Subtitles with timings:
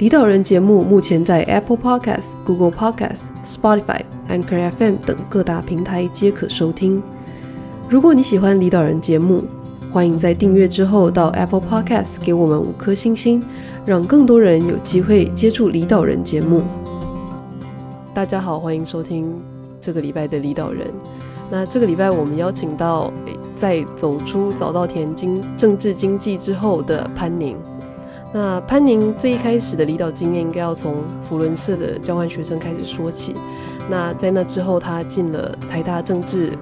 [0.00, 7.02] 离岛人节目目前在 Apple Podcast、Google Podcast、Spotify、Anchor FM 等各大平台皆可收听。
[7.86, 9.44] 如果你喜欢离岛人节目，
[9.92, 13.44] 欢迎在订阅之后到 Apple Podcast 给我们五颗星星，
[13.84, 16.62] 让更多人有机会接触离岛人节目。
[18.14, 19.30] 大家好，欢迎收听
[19.82, 20.86] 这个礼拜的离岛人。
[21.50, 23.12] 那这个礼拜我们邀请到
[23.54, 27.54] 在走出早稻田经政治经济之后的潘宁。
[28.32, 33.34] 那潘宁最一开始的离岛经验，应该要从福伦社的交换学生开始说起。
[33.88, 36.56] 那在那之后，他进了台大政治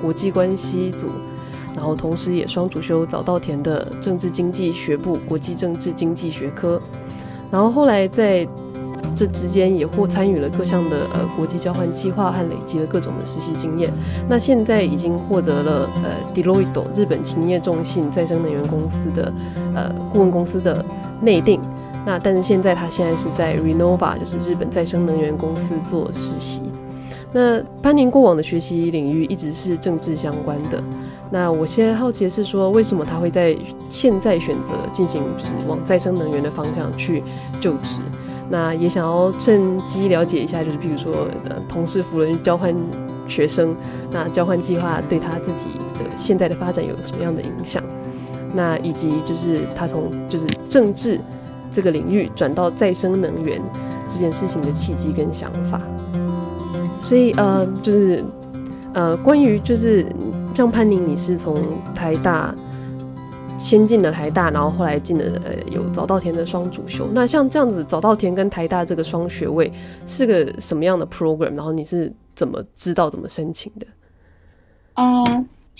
[0.00, 1.06] 国际关系组，
[1.76, 6.82] 然后同时也双主修早稻田的政治经济学部国际政治经济学科。
[7.52, 8.44] 然后后来在
[9.14, 13.92] 这之间也或参与了各项的呃国际交换计划和累积了各种的实习经验。
[14.28, 19.32] 那现在已经获得了呃 Deloitte 日本勤业重信再生能源公司的
[19.72, 20.84] 呃顾问公司的。
[21.22, 21.60] 内定，
[22.04, 26.62] 那但是现在他现在是在 Renova，就是日本再生能源公司做实习。
[27.32, 30.82] 那潘宁过往的学习领域一直是政治相关的。
[31.30, 33.56] 那我现在好奇的是说，为什么他会在
[33.88, 37.22] 现在选择进行就是往再生能源的方向去
[37.58, 38.00] 就职？
[38.50, 42.74] 那也想要趁机了解一下，就是譬如说，呃，同事扶轮交换
[43.28, 43.74] 学生，
[44.10, 47.82] 那交换计划对他自己的现在的发展有什么样的影响？
[48.54, 51.18] 那以及就是他从就是政治
[51.70, 53.60] 这个领域转到再生能源
[54.08, 55.80] 这件事情的契机跟想法，
[57.02, 58.24] 所以呃就是
[58.92, 60.04] 呃关于就是
[60.54, 61.62] 像潘宁，你是从
[61.94, 62.54] 台大
[63.58, 67.08] 先进了台大，然后后来进了呃有早稻田的双主修。
[67.14, 69.72] 那像这样子早稻田跟台大这个双学位
[70.06, 71.54] 是个什么样的 program？
[71.54, 73.86] 然后你是怎么知道怎么申请的？
[74.94, 75.24] 啊、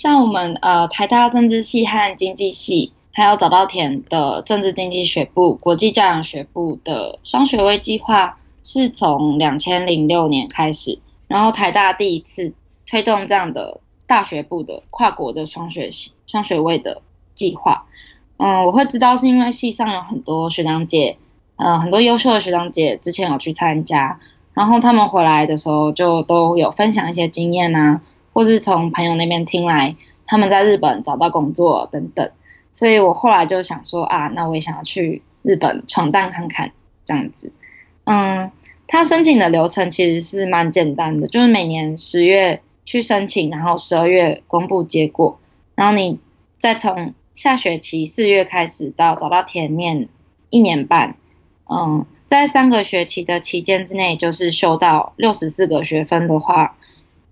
[0.03, 10.99] 像我们呃台大政治系和经济系，还有早稻田的政治经济学部、国际教养学部的双学位计划，是从两千零六年开始，
[11.29, 12.53] 然后台大第一次
[12.85, 15.89] 推动这样的大学部的跨国的双学
[16.27, 17.01] 双学位的
[17.33, 17.85] 计划。
[18.35, 21.15] 嗯，我会知道是因为系上有很多学长姐，
[21.55, 24.19] 呃，很多优秀的学长姐之前有去参加，
[24.53, 28.01] 然后他们回来的时候就都有分享一些经验啊。
[28.33, 29.95] 或是从朋友那边听来，
[30.25, 32.31] 他们在日本找到工作等等，
[32.71, 36.71] 所以我后来就想说啊，那我也想要去日本闯荡看看
[37.05, 37.51] 这样子。
[38.05, 38.51] 嗯，
[38.87, 45.39] 他申请的流程其实是蛮简单的，就是每年十月去申请，然后十二月公布结果，
[45.75, 46.19] 然后你
[46.57, 50.09] 再从下学期四月开始到找到田念
[50.49, 51.15] 一年半，
[51.69, 56.75] 嗯，在三个学期的期间之内，就是修到六十四个学分的话。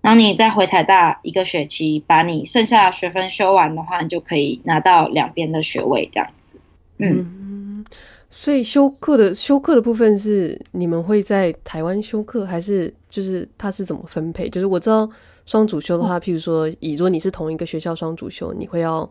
[0.02, 6.56] 然后你再回台大一个学期，把你剩下的学分修完的话，你就可以拿到两边的学位这样子。
[6.98, 7.84] 嗯，嗯，
[8.28, 14.48] 所以修课的修课的部分是你们会在台湾修课，还是就是它是怎么分配？
[14.48, 15.08] 就是我知道
[15.46, 19.08] 双主修的话，譬如说，以如果你是同一个学校双主修，你会要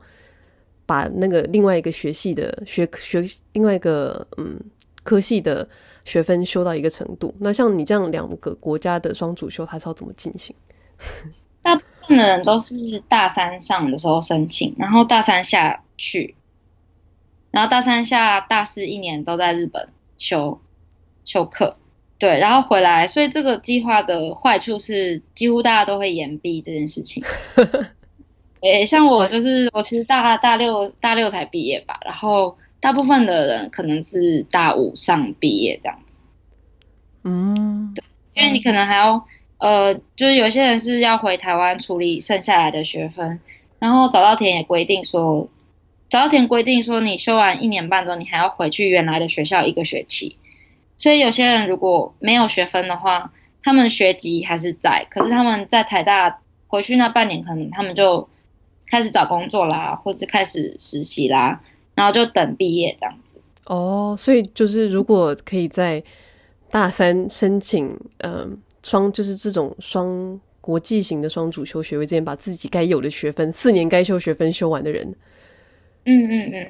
[0.86, 4.60] 把那个另外一个学系的学学另外一个嗯
[5.04, 5.66] 科系的
[6.04, 7.34] 学分修到一个程度。
[7.40, 10.54] 那像你这样两个国家的双主修，它是要怎么进行？
[11.64, 16.36] 大部分的人都是大三上的时候申请，然后大三下去，
[17.52, 20.60] 然后大三下大四一年都在日本修
[21.24, 21.78] 修课，
[22.18, 27.24] 对，然后回来，所以这个计划的坏处是几乎大家都会延毕这件事情。
[28.62, 36.24] 诶，像我就是我其实大大六大六才毕业吧，然后大部分的人可能是大五上毕业这样子。
[37.24, 38.04] 嗯，对，
[38.36, 39.26] 因为你可能还要。
[39.62, 43.40] 呃，就是有些人是要回台湾处理剩下来的学分，
[43.78, 45.50] 然后早稻田也规定说，
[46.10, 50.38] 早稻田规定说，你修完一年半之后，你还要回去原来的学校一个学期。
[50.98, 53.32] 所以有些人如果没有学分的话，
[53.62, 58.28] 他们学籍还是在，可是他们在台大回去那半年，可能他们就
[58.90, 61.62] 开始找工作啦，或是开始实习啦，
[61.94, 63.40] 然后就等毕业这样子。
[63.68, 66.04] 哦，所以就是如果可以在
[66.72, 75.16] 大三申请，嗯、双就是这种双国际型的双主修学位，之前把自己该有的学分四年该修学分修完的人，
[76.06, 76.70] 嗯嗯嗯，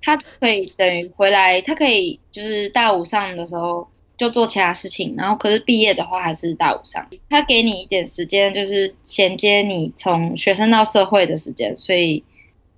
[0.00, 7.08] 他可以等于回来，他可以就是大五上的时候就做其他事情，然后可是毕业的话还是大五上。
[7.28, 12.24] 他给你一点时间，就是衔接你从学生到社会的时间，所以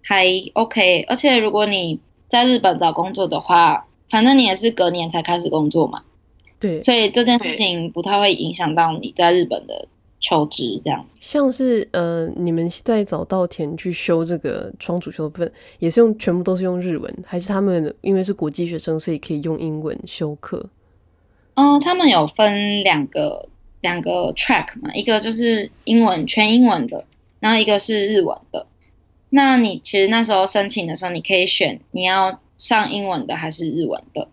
[0.03, 1.03] 还 OK。
[1.09, 6.03] 而且如果你在日本找工作的话，反正你也是隔年才开始工作嘛，
[6.59, 9.89] 对，所以这件事情不太会影响到你在日本的
[10.21, 11.19] 求职这样子。
[11.21, 20.65] 像是呃，你们在早稻田去修这个双主修的部分，也是用全部都是用日文，还是他们因为是国际学生，所以可以用英文修课？
[21.55, 23.49] 嗯，他们有分两个
[23.83, 27.05] 两个 track 嘛，一个就是英文全英文的，
[27.39, 28.67] 然后一个是日文的。
[29.29, 34.29] 那你其实那时候申请的时候，你可以选你要上英文的还是日文的。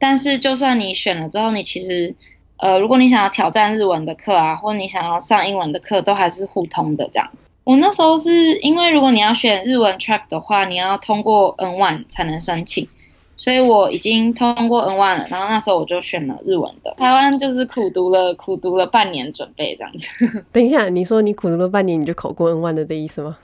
[0.00, 2.16] 但是就算你选了之后，你其实
[2.56, 7.48] 呃，如果你想要挑战日文的课啊，或者你想要上英文的课，都还是互通的这样子。
[7.62, 12.88] 我那时候是因为如果你要选日文 track 的话，你要通过 N one 才能申请。
[13.36, 16.94] 所以我已经通过 N one 了，然后那时候我就选了日文的。
[16.98, 20.08] 台湾就是苦读了，苦读了半年准备这样子。
[20.52, 23.38] 等一下，你说你苦读了半年你就考过 N one 的的意思吗？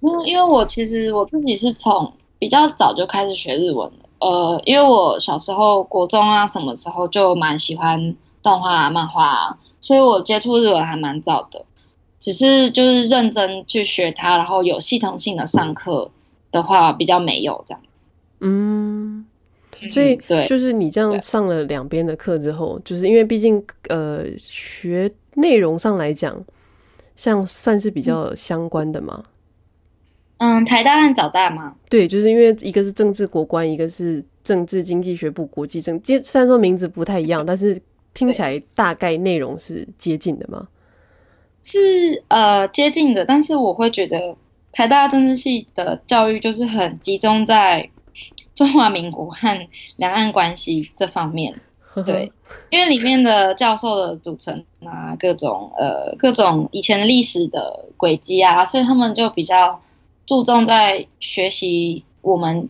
[0.00, 4.08] 因为，因为我其实我自己是从比较早就开始学日文的。
[4.20, 11.64] 呃，因为我小时候国中啊什么时候就蛮喜欢动画啊、漫画啊，所以我接触日文还蛮早的。
[12.18, 16.10] 只是就是认真去学它，然后有系统性的上课
[16.50, 18.06] 的话比较没有这样子。
[18.40, 19.24] 嗯，
[19.90, 26.38] 所以对，就是你这样上了两边的课之后，就是因为毕竟呃学内容上来讲，
[27.16, 29.24] 像算是比较相关的嘛。
[29.24, 29.29] 嗯，
[30.64, 31.74] 台大和早大吗？
[31.88, 36.00] 对，就是因为一个是政治国关，一个是政治经济学部国际政。
[36.02, 37.80] 接虽然说名字不太一样，但是
[38.14, 40.68] 听起来大概内容是接近的吗？
[41.62, 44.36] 是呃接近的，但是我会觉得
[44.72, 47.90] 台大政治系的教育就是很集中在。
[48.52, 51.58] 中华民国和两岸关系这方面，
[52.04, 52.30] 对，
[52.68, 59.80] 因为里面的教授的组成啊，各种呃各种以前历史的轨迹啊，所以他们就比较
[60.30, 62.68] 注重在学习我们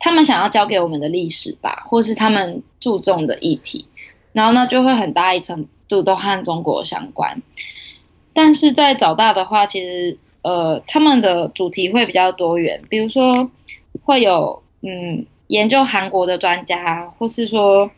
[0.00, 3.86] 他们想要教给我们的历史吧，或是他们注重的议题，
[4.32, 7.42] 然后呢就会很大一程度都和中国相关。
[8.32, 13.52] 但是在早大的话，其实呃他们的主题会比较多元，比如说
[14.02, 14.64] 会有。
[14.82, 17.90] 嗯，研究韩国的专家，或是说，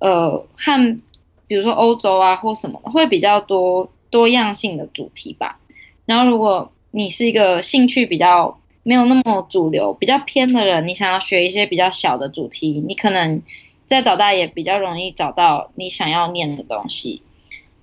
[0.00, 1.00] 呃，和
[1.46, 5.60] 比如说欧洲啊或什么的，会比较多多样性的主题吧。
[6.04, 13.42] 然后，如果你是一个兴趣比较没有那么主流、比较偏的人，你想要学一些比较小的主题，你可能
[13.86, 17.22] 在早大也比较容易找到你想要念的东西。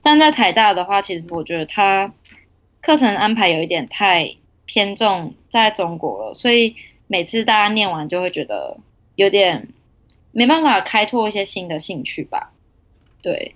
[0.01, 2.13] 但在台大的话，其实我觉得它
[2.81, 6.75] 课程安排有一点太偏重在中国了，所以。
[7.11, 8.77] 每次大家念完就会觉得
[9.15, 9.69] 有点
[10.31, 12.53] 没办法开拓一些新的兴趣吧？
[13.23, 13.55] 对。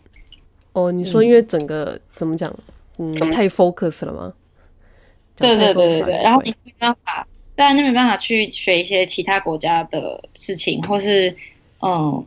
[0.72, 2.52] 哦，你说因为整个、嗯、怎么讲？
[2.98, 4.34] 嗯，太 focus 了吗？
[5.38, 6.24] 对对对对对。
[6.24, 11.36] 然后你没办法，当然就没办法去学一些其他国家的事情，或是
[11.82, 12.26] 嗯，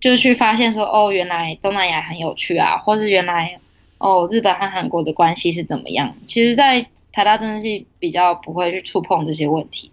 [0.00, 3.58] 就去发现说哦，原来东南亚很有趣啊，或是原来
[3.98, 6.14] 哦，日本和韩国的关系是怎么样？
[6.26, 9.90] 其实，在台大政治系比较不会去触碰这些问题。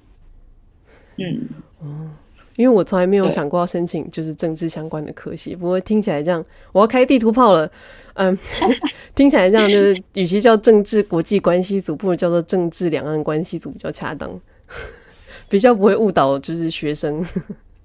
[1.18, 2.12] 嗯，哦，
[2.56, 7.70] 因为我从来没有想过要申请就是政治相关的科系，不过听起来这样，我要开地图炮了。
[8.14, 8.38] 嗯，
[9.14, 14.40] 听起来这样就是，与其叫政治国际关系组，不如叫做政治两岸关系组比较恰当，
[15.50, 17.26] 比较不会误导就是学生。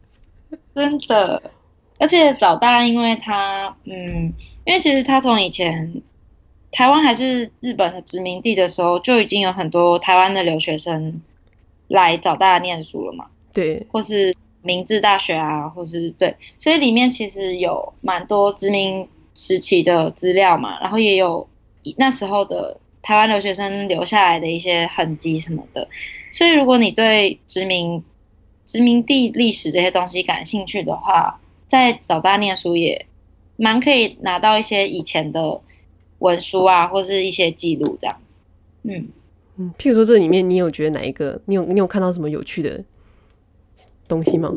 [0.75, 1.43] 真的，
[1.99, 4.33] 而且早大，因为他，嗯，
[4.65, 6.03] 因为其实他从以前
[6.71, 11.21] 台湾还是日本的殖民地的时候，就已经有很多台湾的留学生。
[11.93, 13.27] 来找大家念书了嘛？
[13.53, 21.49] 对，或是明治大学啊，或是对，所以里面其实有蛮多殖民时期的资料嘛，然后也有
[21.97, 25.89] 那时候的台湾留学生留下来的一些痕迹什么的。
[26.33, 28.05] 所以如果你对殖民
[28.65, 33.07] 殖民地历史这些东西感兴趣的话，在早大念书也
[33.57, 35.61] 蛮可以拿到一些以前的
[36.19, 38.39] 文书啊，或是一些记录这样子，
[38.83, 39.09] 嗯。
[39.57, 41.39] 嗯，譬如说这里面，你有觉得哪一个？
[41.45, 42.83] 你有你有看到什么有趣的
[44.11, 44.53] 东西吗？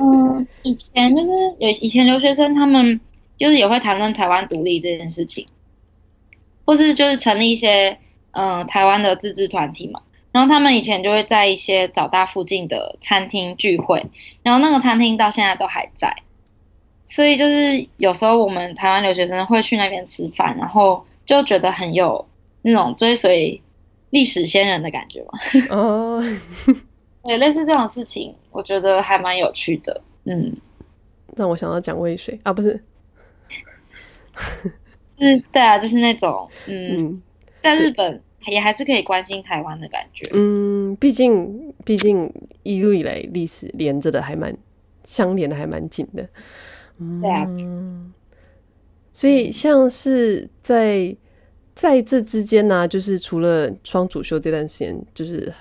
[0.00, 3.00] 嗯，以前就是有以前留学生，他们
[3.36, 5.46] 就是也会谈论台湾独立这件事情，
[6.64, 7.98] 或是就是成立一些
[8.32, 10.00] 嗯、呃、台湾的自治团体嘛。
[10.32, 14.06] 然后他们以前就会在一些早大附近的餐厅聚会，
[14.42, 16.16] 然后那个餐厅到现在都还在。
[17.06, 22.26] 所以就是有时候我们台湾留学生会去那边吃饭，然后就觉得很有
[22.62, 23.60] 那种追随。
[24.10, 25.38] 历史先人的感觉嘛？
[25.68, 26.24] 哦，
[27.28, 30.00] 对，类似这种事情，我觉得还蛮有趣的。
[30.24, 30.50] 嗯，
[31.36, 32.82] 让我想到蒋渭水啊，不是，
[35.18, 37.22] 是，对啊，就是那种，嗯，嗯
[37.60, 40.26] 在日本也还是可以关心台湾的感觉。
[40.32, 42.32] 嗯，毕竟毕竟
[42.62, 44.56] 一路以来历史连着的还蛮
[45.04, 46.26] 相连的，还蛮紧的。
[46.96, 47.46] 嗯，对啊。
[49.12, 51.14] 所以像是在
[51.74, 55.52] 在这之间呢、啊，就是除了双主修这段时间，就是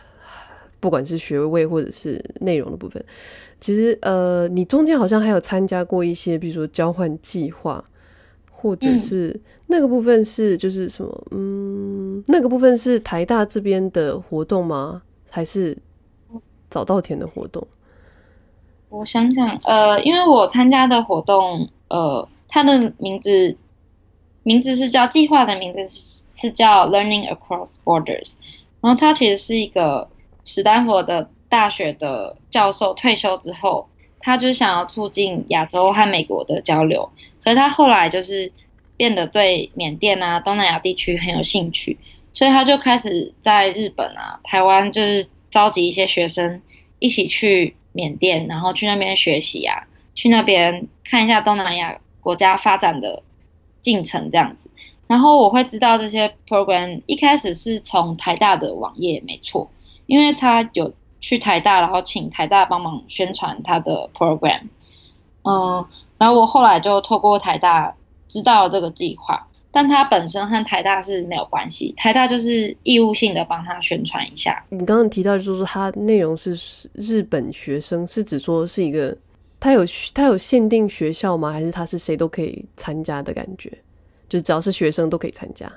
[0.79, 3.03] 不管是学位或者是内容的部分。
[3.59, 7.83] 其实，呃，你中间好像还有参加过一些，比如说交换计划，
[8.51, 15.01] 或者是那个部分是就是什么，嗯，那个部分是台大这边的活动吗？
[15.29, 15.77] 还是
[16.69, 17.67] 早稻田的活动？
[18.89, 23.57] 我想想，呃，因为我参加的活动，呃，它的名字
[24.43, 28.37] 名字是叫计划的名字是是叫 Learning Across Borders，
[28.81, 30.07] 然后它其实是一个
[30.47, 31.29] 史丹佛的。
[31.49, 33.87] 大学的教授退休之后，
[34.19, 37.09] 他就想要促进亚洲和美国的交流。
[37.41, 38.51] 可是他后来就是
[38.97, 41.97] 变得对缅甸啊、东南亚地区很有兴趣，
[42.33, 46.61] 所以他就开始在日本啊、台湾，就是召集一些学生
[46.99, 53.23] 一起去缅甸，然后去那边学习啊，去那边看一下东南亚国家发展的
[53.79, 54.69] 进程这样子。
[55.07, 59.71] 然后我会知道这些 program 一开始是从台大的网页，没错，
[60.07, 60.91] 因为他有。
[61.19, 64.61] 去台大，然后请台大帮忙宣传他的 program，
[65.41, 65.83] 嗯，
[66.19, 67.93] 然后我后来就透过台大
[68.27, 74.63] 知道了这个计划，但他本身和台大是没有关系，台大就是义务性的帮他宣传一下。
[74.69, 76.55] 你刚刚提到就是说他内容是
[76.93, 79.17] 日本学生，是指说是一个
[79.59, 79.83] 他有
[80.13, 81.51] 他有限定学校吗？
[81.51, 83.75] 还是他是谁都可以参加的感觉？
[84.29, 85.69] 就只要是学生都可以参加。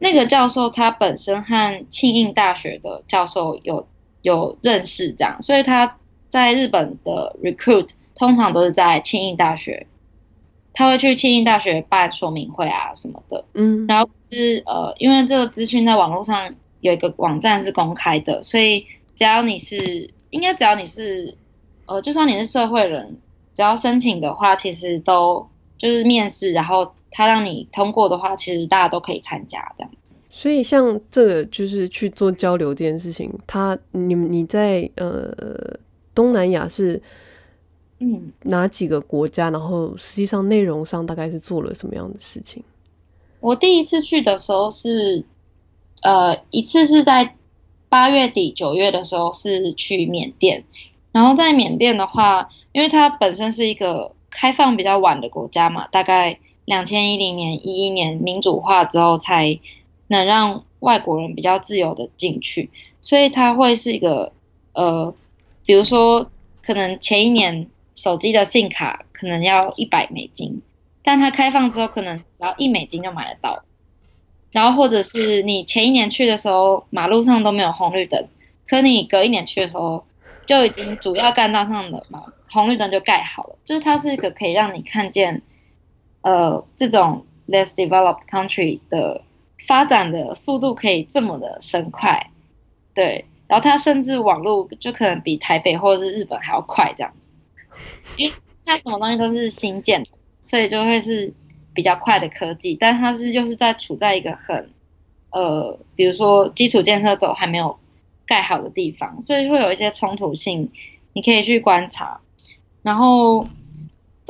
[0.00, 3.86] 那个教授他本身和庆应大学的教授有。
[4.22, 5.96] 有认识这样，所以他
[6.28, 9.86] 在日本的 recruit 通常都是在庆应大学，
[10.74, 21.38] 他会去庆应大学办说明会啊什么的，嗯，然后是呃，因为这个资讯在网络上有一个网站是公开的，所以只要你是，应该只要你是，
[21.86, 23.16] 呃，就算你是社会人，
[23.54, 30.14] 只要申请的话，其实都就是面试，然后他让你通过的话，其实大家都可以参加这样子。
[30.30, 35.32] 所以，像这个就是去做交流这件事情，他你你在呃
[36.14, 37.02] 东南亚是
[37.98, 39.50] 嗯哪几个国家？
[39.50, 42.62] 然后实际上内容上大概是做了什么样的事情？
[43.40, 45.24] 我第一次去的时候是
[46.02, 47.34] 呃一次是在
[47.88, 50.64] 八月底九月的时候是去缅甸，
[51.10, 56.38] 然后在缅甸的话，因为它本身是一个开放比较晚的国家嘛，大概
[56.70, 59.58] 两千一零年一一年民主化之后才。
[60.12, 64.32] 能让外国人比较自由的进去，所以它会是一个
[64.72, 65.14] 呃，
[65.64, 66.28] 比如说
[66.64, 70.62] 可能前一年手机的 SIM 卡可能要一百美金，
[71.04, 73.62] 但它开放之后可能只要一美金就买得到，
[74.50, 78.26] 然后或者是你前一年去的时候马路上都没有红绿灯，
[78.66, 80.04] 可你隔一年去的时候
[80.44, 85.42] 就已经主要干道上的嘛红绿灯就盖好了，就是它是一个可以让你看见
[86.22, 89.22] 呃这种 less developed country 的。
[89.68, 92.30] 发展的速度可以这么的深快，
[92.94, 97.28] 对，然后它甚至网络就可能比台北或者是日本还要快这样子，
[98.16, 98.34] 因为
[98.64, 100.10] 它什么东西都是新建的，
[100.40, 101.34] 所以就会是
[101.74, 104.70] 比较快的科技，但它是又是在处在一个很
[105.30, 107.78] 呃，比如说基础建设都还没有
[108.26, 110.72] 盖好的地方，所以会有一些冲突性，
[111.12, 112.22] 你可以去观察。
[112.82, 113.46] 然后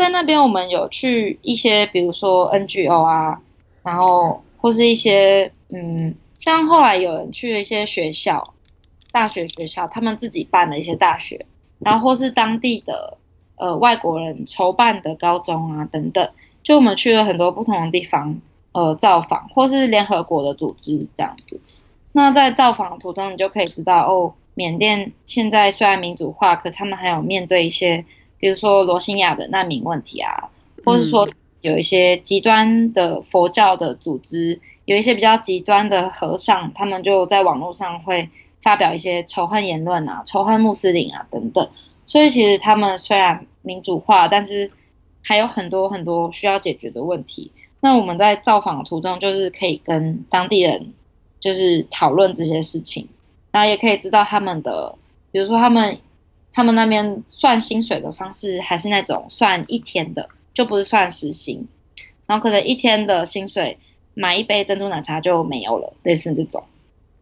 [0.01, 3.41] 在那边我们有去一些，比如说 NGO 啊，
[3.85, 4.43] 然后。
[4.63, 8.53] 或是一些嗯，像后来有人去了一些学校，
[9.11, 11.47] 大学学校，他们自己办了一些大学，
[11.79, 13.17] 然后或是当地的
[13.57, 16.31] 呃外国人筹办的高中啊等等，
[16.63, 18.39] 就我们去了很多不同的地方
[18.73, 21.59] 呃造访，或是联合国的组织这样子。
[22.13, 28.05] 那在造访途中，你就可以知道哦，缅甸现在虽然民主化，可他们还有面对一些，
[28.41, 30.51] 比如说罗兴亚的难民问题啊，
[30.85, 31.29] 或是说。
[31.63, 38.31] 有一些极端的佛教的组织，有一些比较极端的和尚，他们就在网络上会
[38.63, 41.69] 发表一些仇恨言论啊，仇恨穆斯林啊等等。
[42.07, 44.71] 所以其实他们虽然民主化，但是
[45.23, 47.53] 还有很多很多需要解决的问题。
[47.81, 50.95] 那我们在造访的途中，就是可以跟当地人
[51.41, 53.09] 就是讨论这些事情，
[53.51, 54.97] 然后也可以知道他们的，
[55.31, 55.99] 比如说他们
[56.53, 60.29] 他们那边算薪水的方式，还是那种算一天的。
[60.53, 61.69] 就不是算时薪，
[62.27, 63.79] 然后可能一天的薪水
[64.15, 66.65] 买一杯珍珠奶茶就没有了，类似这种。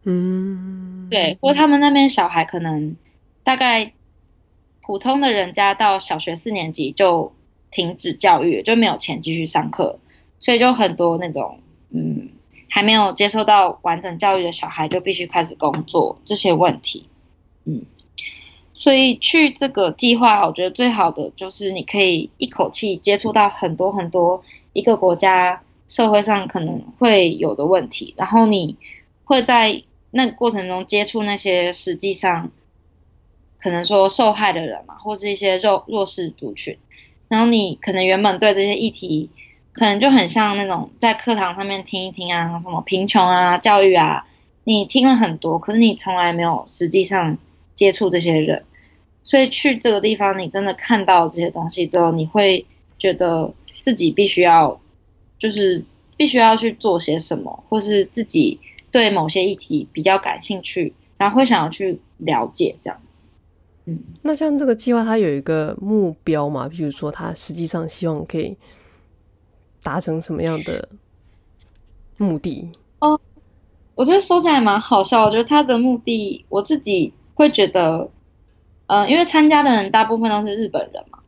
[0.03, 2.97] 嗯，对，或他们那边小孩可能
[3.43, 3.93] 大概
[4.81, 7.33] 普通的人家到小学四年级就
[7.69, 9.99] 停止教育，就没有钱继续上课，
[10.39, 11.59] 所以就很多那种
[11.91, 12.29] 嗯
[12.67, 17.07] 还没有接受到完整教育的小孩就必须开始工作这些问题，
[17.63, 17.83] 嗯，
[18.79, 28.77] 所以去这个计划，我觉得最好的就是你可以一口气接触到很多很多一个国家社会上可能会有的问题，然后你
[29.25, 32.51] 会在那个过程中接触那些实际上
[33.59, 36.77] 可能说受害的人嘛，或是一些弱弱势族群，
[37.27, 39.29] 然后你可能原本对这些议题
[39.73, 44.25] 可能就很像那种在课堂上面听一听啊，什么贫穷啊、教育啊，
[44.63, 47.37] 你听了很多，可是你从来没有实际上
[47.75, 48.63] 接触这些人，
[49.23, 52.65] 所以去这个地方，你真的看到这些东西之后，你会
[52.97, 54.79] 觉得自己必须要
[55.37, 55.85] 就是
[56.17, 58.59] 必须要去做些什么，或是自己。
[58.91, 63.23] 对某些议题比较感兴趣，然后会想要去了解这样子。
[63.85, 66.67] 嗯，那像这个计划，它有一个目标嘛？
[66.67, 68.57] 比如说，它实际上希望可以
[69.83, 70.89] 达成什么样的
[72.17, 72.67] 目的？
[72.97, 73.21] 哦，
[73.93, 75.23] 我觉得说起来蛮好笑。
[75.23, 78.09] 我觉得它的目的，我自己会觉得，嗯、
[78.89, 81.19] 呃，因为参加的人大部分都是日本人嘛，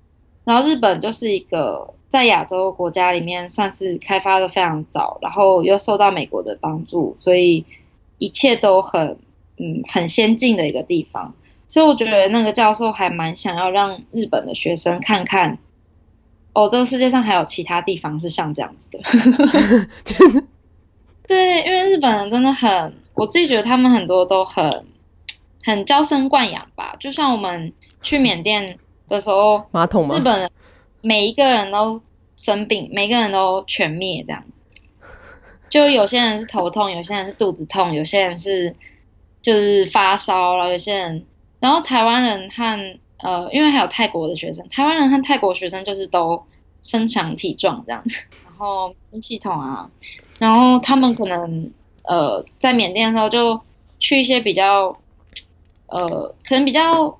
[0.44, 1.94] 然后日本就是一个。
[2.12, 7.66] 在亚洲国家里面，算是开发的非常早，然后又受到美国的帮助，所以
[8.18, 9.18] 一切都很
[9.56, 11.34] 嗯很先进的一个地方。
[11.70, 15.58] 所以我觉得那个教授还蛮想要让日本的学生看看，
[16.52, 19.00] 哦，这个世界上还有其他地方是像这样子的。
[21.30, 24.86] 对，因为日本人真的很，我自己觉得他们很多都很
[25.64, 26.96] 很娇生惯养吧。
[27.00, 28.78] 就像我们去缅甸
[29.10, 30.18] 的时候，马桶吗？
[30.18, 30.50] 日本人。
[31.04, 32.00] 每一个人都
[32.38, 34.62] 生病，每个人都全灭这样子。
[35.68, 38.76] 就有些人是头痛，有些人是肚子痛，有些人是
[39.42, 41.26] 就是发烧了，有些人。
[41.60, 46.46] 然后台湾人和呃，因为还有泰国的学生，台湾人和泰国学生就是都
[46.84, 48.20] 身强体壮这样子。
[48.46, 49.90] 然后系统啊，
[50.38, 51.72] 然后他们可能
[52.04, 53.60] 呃在缅甸的时候就
[53.98, 55.00] 去一些比较
[55.92, 57.18] 呃可能比较。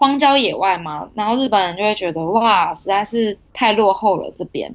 [0.00, 4.72] 荒郊野外嘛，然后日本人就会觉得哇，实在是太落后了这边。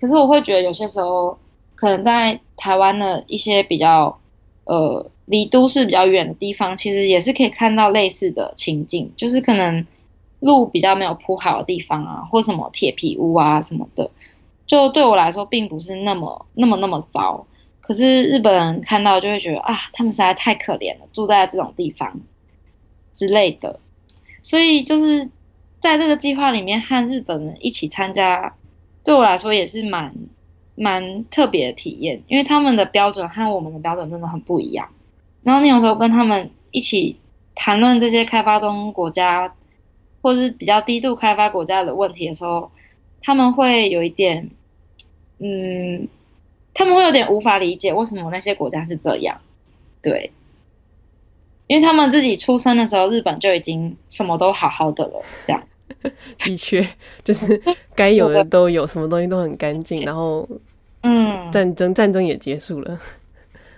[0.00, 1.36] 可是我会觉得有些时候，
[1.74, 4.18] 可能在台湾的一些比较
[4.64, 9.86] 呃离都市比较远的地方，其实也是可以看到类似的情景，就是可能
[10.40, 14.12] 路比较没有铺好的地方啊，或什么铁皮屋啊什么的，
[14.66, 17.46] 就对我来说并不是那么那么那么糟。
[17.82, 22.20] 可是日本人看到就会觉得啊，他们实在太可怜了，住在这种地方
[23.14, 23.80] 之类的。
[24.42, 25.30] 所以就是
[25.80, 28.54] 在这个计划里面和日本人一起参加，
[29.02, 30.14] 对我来说也是蛮
[30.74, 34.90] 蛮特别的体验，因为他们的标准和我们的标准真的很不一样。
[35.42, 37.18] 然后你有时候跟他们一起
[37.54, 39.54] 谈论这些开发中国家
[40.20, 42.70] 或是比较低度开发国家的问题的时候，
[43.22, 44.50] 他们会有一点，
[45.38, 46.08] 嗯，
[46.74, 49.40] 他们会有点无法理解为什么那些国家是这样，
[50.02, 50.32] 对。
[51.66, 55.62] 因为他们自己出生的时候，日本就已经什么都好好的了，这样。
[56.38, 56.86] 的确，
[57.22, 57.60] 就是
[57.94, 60.48] 该有的都有，什么东西都很干净，然后，
[61.02, 62.98] 嗯，战争战争也结束了。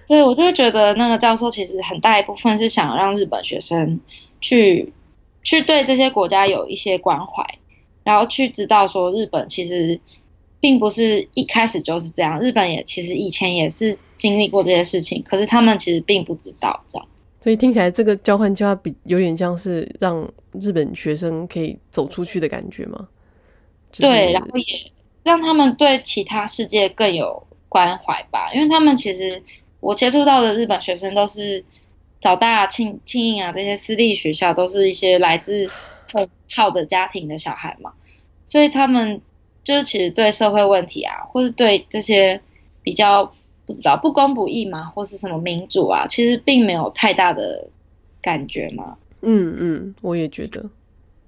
[0.09, 4.01] 对，我就会觉得那个教授其实很大一部分是想让日本学生
[4.41, 4.93] 去
[5.43, 7.45] 去对这些国家有一些关怀，
[8.05, 10.01] 然后去知道说日本其实
[10.61, 17.09] 并不是一开始就是这样，日本也其实以前也是经历过这些事情，可是他们其实并不知道这样。
[17.47, 20.29] 所以听起来，这个交换计划比有点像是让
[20.61, 23.07] 日本学生可以走出去的感觉吗？
[23.93, 24.65] 对，然后也
[25.23, 28.53] 让他们对其他世界更有关怀吧。
[28.53, 29.45] 因为他们其实
[29.79, 31.65] 我接触到的日本学生都是
[32.19, 35.71] 早大、庆庆应啊这些私立学校，都是一些来自
[36.13, 37.93] 很好的家庭的小孩嘛，
[38.45, 39.21] 所以他们
[39.63, 42.41] 就是其实对社会问题啊，或是对这些
[42.83, 43.33] 比较。
[43.67, 47.69] 不知道不公不义嘛，或是什么民主啊，其实并没有太大的
[48.23, 48.97] 感觉嘛。
[49.23, 50.71] 嗯嗯，我也觉得。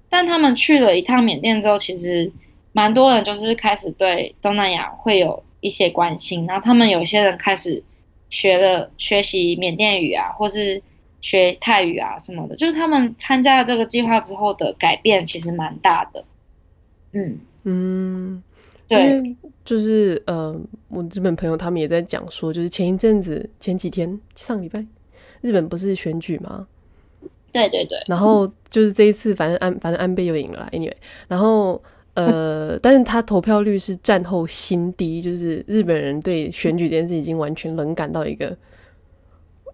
[0.09, 2.31] 但他们去了一趟缅甸之后，其实
[2.71, 7.83] 蛮多人就是开始对东南亚会有一些关心，然后他们有些人开始
[8.29, 10.81] 学了学习缅甸语啊，或是
[11.21, 16.23] 学泰语啊什么的，就是他们参加了这个计划之后的改变其实蛮大的。
[17.11, 18.43] 嗯嗯。
[18.89, 20.53] 对，就是呃，
[20.87, 24.83] 我日本朋友他们也在讲说，就是前一阵子前几天上礼拜，
[25.41, 26.67] 日本不是选举吗？
[27.51, 27.97] 对对对。
[28.07, 30.91] 然后就是这一次，反正安反正安倍又赢了啦，anyway。
[31.27, 31.81] 然后
[32.15, 38.57] 呃， 但是他投票率是战后新低，就是日本人对选举这件事已经完全冷感到一个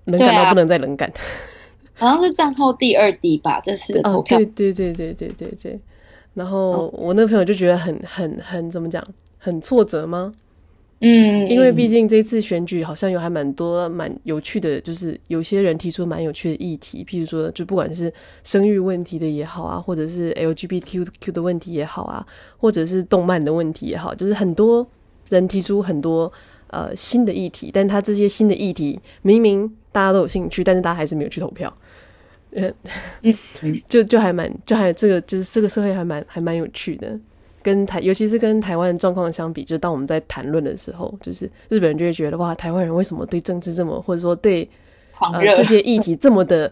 [0.04, 1.12] 冷感到不能再冷感。
[1.98, 4.38] 好像是战后第二低吧，这次的投票。
[4.38, 5.80] 哦，对对对对对对对。
[6.36, 9.04] 然后我那个朋友就觉得很很很怎么讲，
[9.40, 10.32] 很挫折吗？
[11.02, 18.12] 嗯，因为毕竟这次选举好像有还蛮多蛮有趣的，就是有些人提出蛮有趣的议题，譬如说，就不管是
[18.44, 22.26] 生育问题的也好啊，或者是 LGBTQ 的问题也好啊，
[22.58, 24.88] 或者是动漫的问题也好，就是很多
[25.30, 26.32] 人提出很多
[26.68, 31.72] 呃新的议题，但他这些新的议题明明大家都有兴趣，但是大家还是没有去投票，
[32.56, 32.74] 嗯，
[33.88, 37.20] 就就还蛮就还这个就是这个社会还蛮还蛮有趣的。
[37.62, 44.70] 跟台，尤其是跟台湾的状况相比，就当我们在谈论的时候，就是日本人就会觉得哇，台湾人为什么对政治这么，或者说对
[45.20, 46.72] 呃这些议题这么的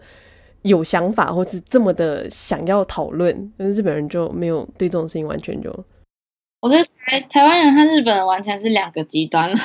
[0.62, 3.52] 有想法，或是这么的想要讨论？
[3.56, 5.68] 但是日本人就没有对这种事情完全就，
[6.60, 9.58] 我觉得台台湾人和日本人完全是两个极端 了。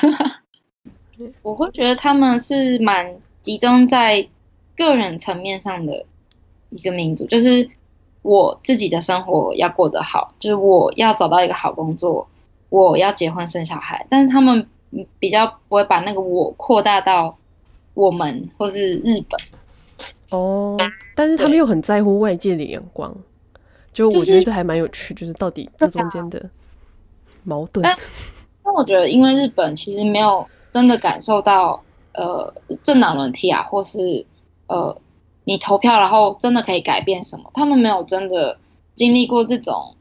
[1.44, 4.28] 我会觉得他们是蛮集中在
[4.76, 6.06] 个人层面上的
[6.70, 7.70] 一个民族，就是。
[8.22, 12.28] 我自己的生活要过得好，就是我要找到一个好工作，
[12.68, 14.06] 我要结婚生小孩。
[14.10, 14.68] 但是他们
[15.20, 17.34] 比较不会把那个我扩大到
[17.94, 19.40] 我们或是日本。
[20.32, 20.78] 哦，
[21.16, 23.16] 但是他们又很在乎外界的眼光，
[23.94, 26.50] 就我觉得这还蛮有趣，就是到底这中间的
[27.46, 27.82] 矛盾。
[27.82, 27.98] 但，
[28.66, 31.82] 但我觉得，因为日本其实没有真的感受到
[32.14, 32.54] 呃
[32.84, 34.26] 政党轮替啊，或是
[34.68, 34.94] 呃。
[35.50, 37.50] 你投票，然后真的可以改变什么？
[37.56, 38.60] 他们没有真的
[38.94, 39.96] 经历过这种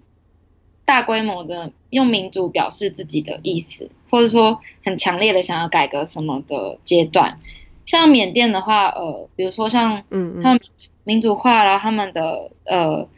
[0.84, 7.40] 大规模的用民主表示自己的意思，或者说很强烈的想要改革什么的阶段。
[7.86, 10.60] 像缅甸的话，呃，比如说像嗯，他们
[11.04, 13.08] 民主化，然后他们的呃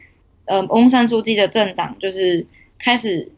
[0.45, 2.47] 呃翁山书记的政党就是
[2.79, 3.33] 开始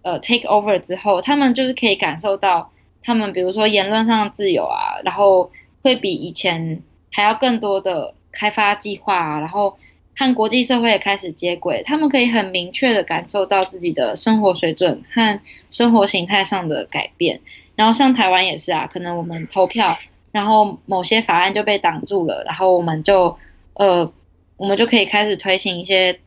[0.00, 2.72] 呃 take over 之后，他们就是可以感受到
[3.02, 5.50] 他们比如说言论上的自由啊，然后
[5.82, 8.14] 会比以前还要更多的。
[8.32, 9.76] 开发计划啊，然后
[10.16, 15.40] 和国际社会也开始接轨，他们可以很明确的感受到自己的生活水准和
[15.70, 17.40] 生活形态上的改变。
[17.76, 19.96] 然后像台湾也是啊，可能我们投票，
[20.32, 23.38] 然后某些法案就被挡住了，然后我们就
[23.72, 24.12] 呃，
[24.58, 26.20] 我们就可以开始推行一些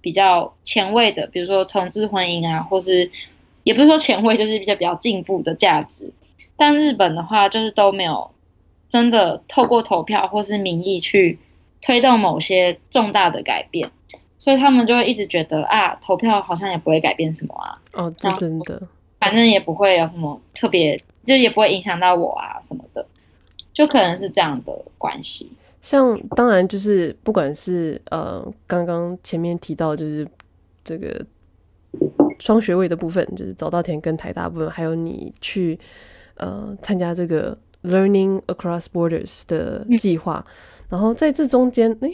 [0.00, 3.10] 比较前卫的，比如说同志婚姻啊，或是
[3.64, 6.12] 也不是说前卫，就是比较比较进步的价值。
[6.56, 8.30] 但日本的话，就是都没有
[8.88, 11.40] 真的透过投票或是民意去。
[11.80, 13.90] 推动某些重大的改变，
[14.38, 17.80] 所以他们就会一直觉得啊，投票好像也不会改变什么啊。
[17.92, 18.82] 哦，这真的，
[19.18, 23.06] 反正也不会有什么特别，就也不会影响到我啊什么的，
[23.72, 25.50] 就可能是这样的关系。
[25.80, 30.28] 像当然就是不管是呃刚刚前面提到就是
[30.84, 31.24] 这个
[32.38, 35.80] 双学位的部分，就是早稻田跟台大部分，还有你去
[36.36, 40.44] 呃参加这个 Learning Across Borders 的计划。
[40.46, 40.52] 嗯
[40.90, 42.12] 然后在这中间，哎，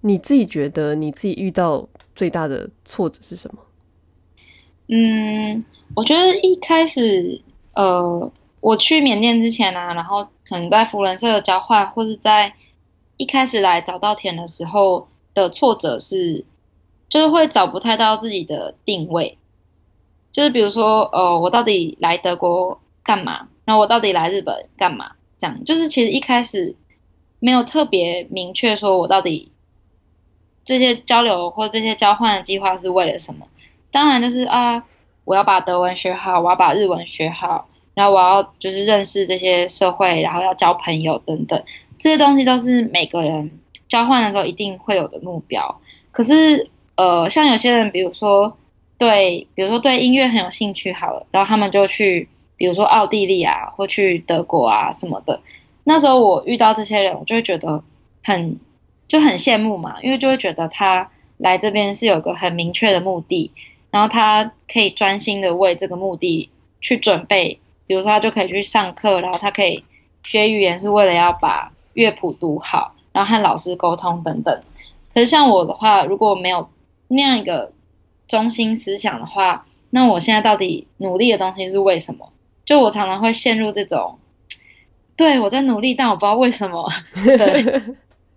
[0.00, 3.60] 你自己觉得你自己遇到最大的挫折是什么？
[4.88, 5.62] 嗯，
[5.94, 7.42] 我觉得一开始，
[7.74, 12.54] 呃，我去缅甸之前啊，然后可能在扶轮社的交换，或是在
[13.18, 16.46] 一开始来找稻田的时候的挫折是，
[17.10, 19.36] 就是会找不太到自己的定位，
[20.32, 23.48] 就是比如说，呃，我到底来德国干嘛？
[23.66, 25.12] 然后我到底来日本干嘛？
[25.36, 26.76] 这样，就是其实一开始。
[27.40, 29.52] 没有特别明确说，我到底
[30.64, 33.46] 这些交流或这些交换的计划是为了什么？
[33.90, 34.84] 当然就是啊，
[35.24, 41.64] 我要把德文学好，我要把日文学好，然后我要就是认识这些社会，然后要交朋友等等，
[41.98, 45.80] 这些东西都是每个人交换的时候一定会有的目标。
[46.10, 48.58] 可是呃，像有些人，比如说
[48.98, 55.40] 对，比如说对音乐很有兴趣好了，然后他们就去，比如说奥地利啊，或去德国啊什么的。
[55.88, 57.82] 那时候我遇到这些人，我就会觉得
[58.22, 58.60] 很
[59.08, 63.52] 就很羡慕嘛，因为就会觉得他来这边是有个很明确的目的，
[63.90, 66.50] 然后他可以专心的为这个目的
[66.82, 69.82] 去准备，比如说他就可以去上课，然后他可以
[70.22, 74.62] 学语言是为了要把乐谱读好，然后和老师沟通等等。
[75.14, 76.68] 可是像我的话，如果没有
[77.08, 77.72] 那样一个
[78.26, 82.30] 中心思想的话，那我现在到底努力的东西是为什么？
[82.66, 84.18] 就我常常会陷入这种。
[85.18, 86.88] 对，我在努力，但我不知道为什么。
[87.12, 87.82] 对，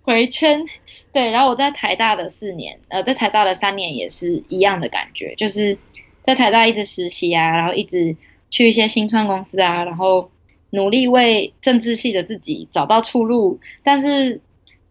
[0.01, 0.65] 回圈。
[1.11, 5.77] 对，然后我在台大的四年，呃，在台大的三年也是一样的感觉，就是
[6.23, 8.17] 在台大一直实习啊，然后一直
[8.49, 10.31] 去一些新创公司啊，然后
[10.71, 14.41] 努力为政治系的自己找到出路，但是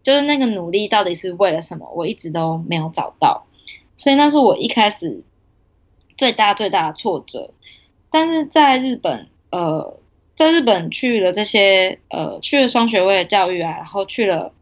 [0.01, 3.47] 就是那个努力到底是为了什么，我一直都没有找到，
[3.97, 5.25] 所以那是我一开始
[6.15, 7.51] 最大最大的挫折。
[8.09, 9.97] 但是在日本，呃。
[10.33, 14.53] 在日本去了这些呃，去了双学位的教育啊，然后去了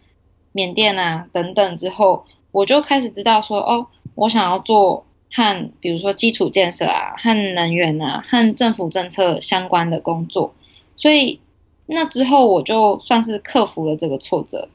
[0.52, 10.54] 缅甸啊等等之后，我就开始知道说，哦，我想要做和比如说基础建设啊、和能源啊、和政府政策相关的工作，
[10.96, 11.40] 所以
[11.86, 14.70] 那之后我就算是克服了这个挫折，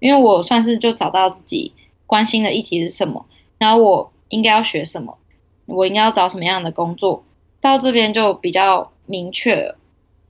[0.00, 1.72] 因为我算是就找到自己
[2.06, 3.26] 关心的议题是什么，
[3.58, 5.18] 然后我应该要学什么，
[5.66, 7.22] 我应该要找什么样的工作，
[7.60, 9.76] 到这边就比较明确了。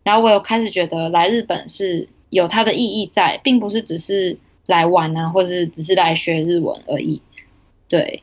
[0.08, 7.20] 然后我有开始觉得来日本是有它的意义在，并不是只是来玩啊，或者是只是来学日文而已。
[7.88, 8.22] 对，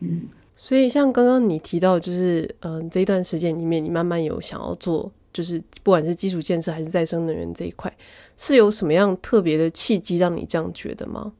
[0.00, 7.96] 嗯，所以像刚刚你提到，就是嗯、呃，这一段时间里面，你慢慢有想要做，就是不管是基础建设还是再生能源这一块，
[8.36, 11.32] 是有什么样特别的契机让你这样觉得吗？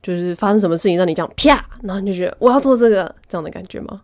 [0.00, 4.02] 就是发生什么事情让你这样啪，然后你就觉得我要做这个这样的感觉吗？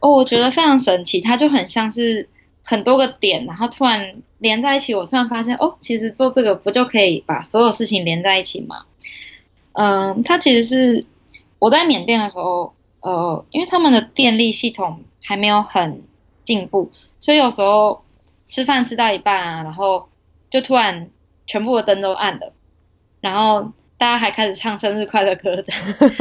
[0.00, 2.28] 哦，我觉得非常神奇，它就很像是
[2.64, 4.94] 很多个点，然后突然连在一起。
[4.94, 8.84] 我突然发现，哦，其实做这个不就可以把所有事情连在一起吗？
[9.72, 11.06] 嗯，它其实是。
[11.62, 16.02] 我在缅甸的时候，呃，因为他们的电力系统还没有很
[16.42, 18.02] 进步，所以有时候
[18.46, 20.08] 吃饭吃到一半啊，然后
[20.48, 21.10] 就突然
[21.46, 22.54] 全部的灯都暗了，
[23.20, 25.64] 然后大家还开始唱生日快乐歌的，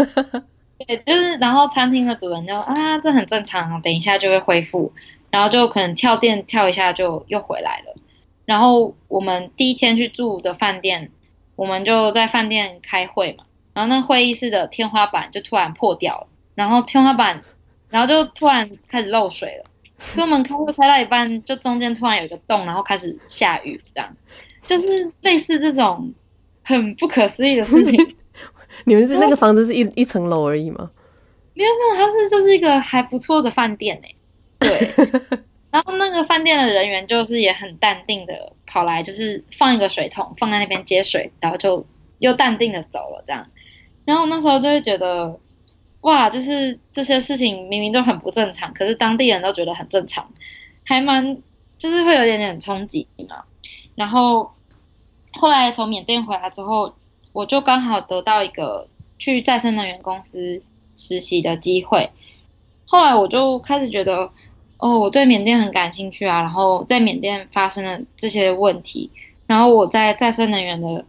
[0.86, 4.92] 对，就是然后餐厅的主人就啊，这很正常，等一下就会恢复，
[5.32, 7.96] 然后就可能跳电跳一下就又回来了。
[8.46, 11.12] 然后我们第一天去住的饭店，
[11.56, 13.46] 我们就在饭店开会嘛。
[13.74, 17.44] 然后那会议室的天花板就突然破掉了，然后天花板，
[17.90, 19.66] 然后就突然开始漏水了，
[20.00, 24.18] 所以我们开会开到一半，就中间突然有一个洞，然后开始下雨，这样，
[24.66, 26.14] 就是类似这种
[26.64, 28.16] 很不可思议的事情。
[28.86, 30.90] 你们是那个房子是一一层楼而已吗？
[31.54, 34.10] 没有没有，它是就是一个还不错的饭店哎，
[34.60, 35.40] 对。
[35.72, 41.86] 然后那个饭店的人员就是也很淡定的跑来，就是放一个水桶放在那边接水，然后就
[42.18, 43.48] 又淡定的走了这样。
[44.04, 45.40] 然后那时候就会觉得，
[46.02, 50.32] 哇，就是这些事情明明都很不正常，可是当地人都觉得很正常，
[50.84, 51.38] 还蛮
[51.78, 53.44] 就是会有点点冲击嘛。
[53.94, 54.54] 然后
[55.34, 56.96] 后来从缅甸回来之后，
[57.32, 60.64] 我就刚好得到一个去再生能源公司
[60.96, 62.10] 实习的机会。
[62.88, 64.32] 后来我就开始觉得，
[64.80, 66.42] 哦，我对缅甸很感兴趣啊。
[66.42, 69.12] 然后在缅甸发生了这些问题，
[69.46, 71.06] 然后我在再生能源的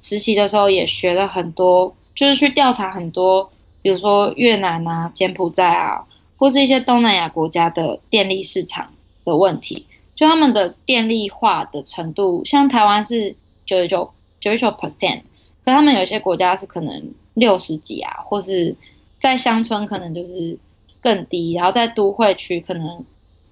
[0.00, 1.96] 实习的时候也学了很多。
[2.14, 3.50] 就是去调查很多，
[3.82, 6.06] 比如说越南啊、柬埔寨啊，
[6.38, 15.24] 或是一些东南亚国家的电力市场的问题，就他们的电力化的程度，像台湾是九十九、九十九 percent，
[15.62, 18.76] 可他们有些国家是可能六十几啊，或是
[19.20, 20.58] 在乡村可能就是
[21.06, 23.04] 更低，然后在都会区可能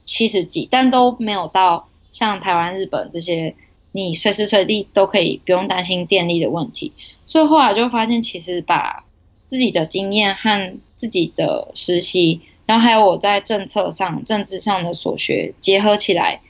[0.03, 3.55] 七十几，但都没有到像台湾、日本这些。
[3.97, 6.93] 你随时随地都可以不用担心电力的问题，
[7.27, 9.05] 所以后来就发现，其实把
[9.47, 16.41] 自己的经验和自己的实习，然后还有我在政策上、政治上的所学结合起来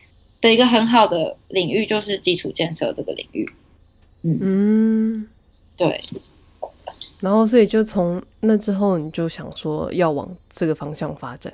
[0.41, 3.51] 的一个很好的领域，就是基础建设这个领域。
[4.23, 5.29] 嗯，嗯
[5.77, 6.03] 对。
[7.25, 11.53] 然后，所以就从那之后，你就想说要往这个方向发展。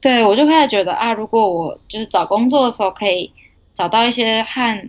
[0.00, 3.32] 对，我就开始觉得啊，如果我就是找工作的时候可以。
[3.76, 4.88] 找到一些和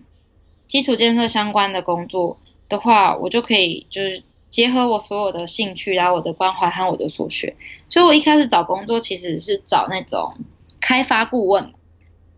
[0.67, 2.37] 基础建设相关的工作
[2.69, 7.55] 的话，我就可以就是结合我所有的兴趣，然后我的关怀和我的所学。
[7.89, 10.35] 所以我一开始找工作其实是找那种
[10.79, 11.73] 开发顾问，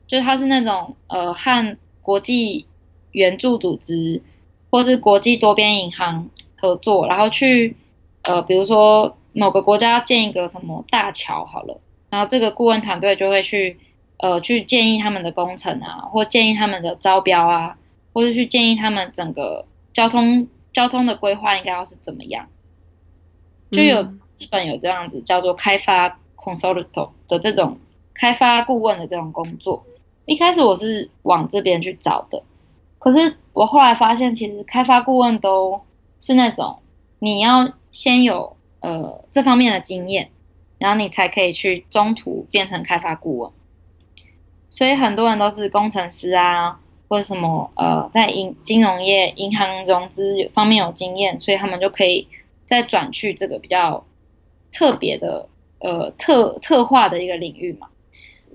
[0.08, 2.66] 就是他是那种呃和国际
[3.12, 4.24] 援助组织
[4.70, 7.78] 或是国际多边银行合作，然后去
[8.24, 13.80] 呃比如说某个国家建一个什么大桥好了，然后这个顾问团队就会去。
[14.20, 17.78] 呃，去建议他们的工程啊，或建议他们的招标啊，
[18.14, 22.48] 或者去建议他们整个交通交通的规划应该要是怎么样。
[23.72, 24.02] 就有
[24.40, 27.78] 日本有这样子叫做开发 consultant 的这种
[28.16, 29.86] 开发顾问的这种工作。
[30.26, 32.42] 一开始我是往这边去找的，
[32.98, 35.82] 可是我后来发现，其实开发顾问都
[36.20, 36.82] 是那种
[37.20, 40.30] 你要先有呃这方面的经验，
[40.78, 43.52] 然后你才可以去中途变成开发顾问。
[44.70, 52.28] 所以很多人都是工程师啊，或者什么呃，在银金融业、银行融资方面有经验，所以他们就可以
[52.66, 54.06] 再转去这个比较
[54.72, 55.50] 特别的
[55.80, 57.88] 呃特特化的一个领域嘛。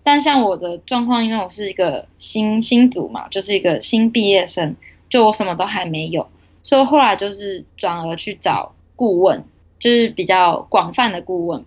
[0.05, 4.77] 但像我的状况，因为我是一个新新组嘛，就是一个新毕业生，
[5.09, 6.29] 就我什么都还没有，
[6.63, 9.45] 所以后来就是转而去找顾问，
[9.79, 11.65] 就是比较广泛的顾问，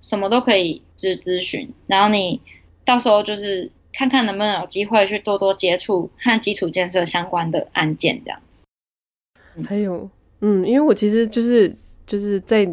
[0.00, 2.40] 什么都可以就是咨询，然后你。
[2.86, 8.64] 到时候就是看看能不能有机会去多多接触和基础建设相关的案件，这样子。
[9.64, 10.08] 还有，
[10.40, 11.74] 嗯，因为我其实就是
[12.06, 12.64] 就是在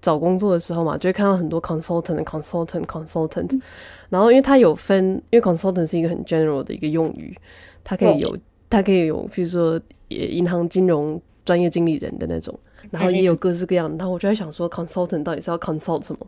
[0.00, 3.60] 找工作的时候嘛，就会看到很多 consultant、consultant、consultant，
[4.08, 7.36] 然后因为它有分，因为 consultant 是一个很 general 的一个用语，
[7.84, 8.38] 它可以有，
[8.70, 12.58] 它可以有，比如说银行金融专业经理人的那种，
[12.90, 13.96] 然后也有各式各样的。
[13.96, 16.26] 然后我就在想说，consultant 到底是要 consult 什么？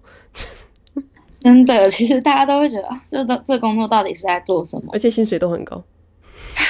[1.41, 4.91] 真的，其实大家都会觉得啊，这都这工作到底是在做什么？
[4.93, 5.83] 而且薪水都很高，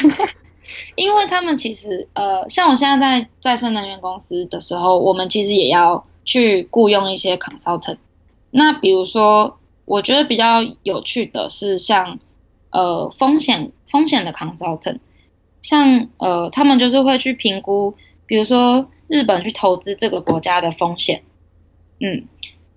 [0.94, 7.96] 因为他们其实呃，像我现在在再生能源公司的时候，我们其实也要去雇佣一些 consultant。
[8.52, 12.20] 那比如说，我觉得比较有趣的是像
[12.70, 14.98] 呃风险风险的 consultant，
[15.62, 17.94] 像呃他们就是会去评估，
[18.26, 21.22] 比如说日本去投资这个国家的风险，
[22.00, 22.26] 嗯。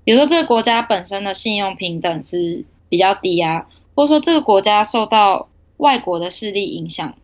[0.06, 7.16] 比如说，这个国家本身的信用平等是比较低啊，或者说这个国家受到外国的势力影响，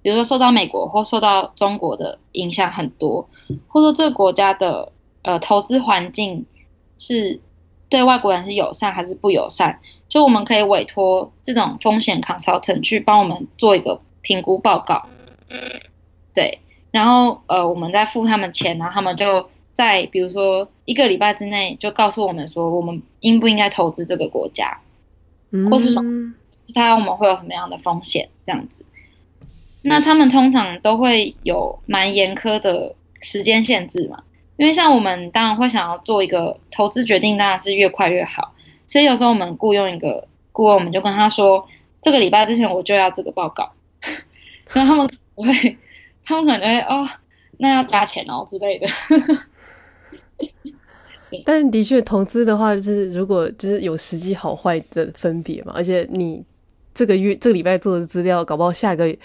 [0.00, 3.28] 比如说受到美国或受到中国的影响很多，
[3.66, 4.92] 或者说这个国家的
[5.22, 6.46] 呃投资环境
[6.98, 7.40] 是
[7.88, 15.08] 对外国人是友善还是不友善，就我们可以委托这种风险 consultant 去帮我们做一个评估报告，
[16.34, 19.48] 对，然后呃我们再付他们钱，然后他们就。
[19.72, 24.80] 在比如说一个礼拜之内，就告诉我们说，我们应不应该投资这个国家，
[25.70, 28.84] 或是说，是他我们会有什么样的风险这样子。
[29.80, 34.24] 那他们通常都会有蛮严苛的时间限制嘛，
[34.58, 38.52] 因为像我们当然会想要做一个投资决定，当然是越快越好。
[38.86, 41.66] 所以有时候我们雇佣一个顾问，我们就跟他说，
[42.02, 43.72] 这个礼拜之前我就要这个报告，
[44.72, 45.78] 然后他们会，
[46.24, 47.06] 他们可能就会哦，
[47.58, 48.86] 那要加钱哦之类的。
[51.44, 55.72] 但的确，投资的话，就是如果就是有实际好坏的分别嘛。
[55.76, 56.42] 而且你
[56.92, 59.16] 这个月这个礼拜做的资料，搞不好下个月，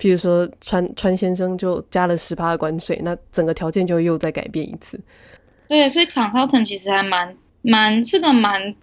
[0.00, 4.98] 譬如说川川先生就加了十趴的关税，那整个条件就又再改变一次。
[5.68, 8.74] 对，所以 consultant 其实还蛮蛮是个蛮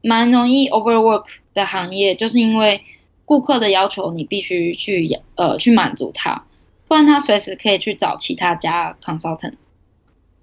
[0.00, 2.80] 蛮容易 overwork 的行业，就是因为
[3.24, 6.44] 顾客的要求你必须去呃去满足他，
[6.88, 9.54] 不然他随时可以去找其他家 consultant。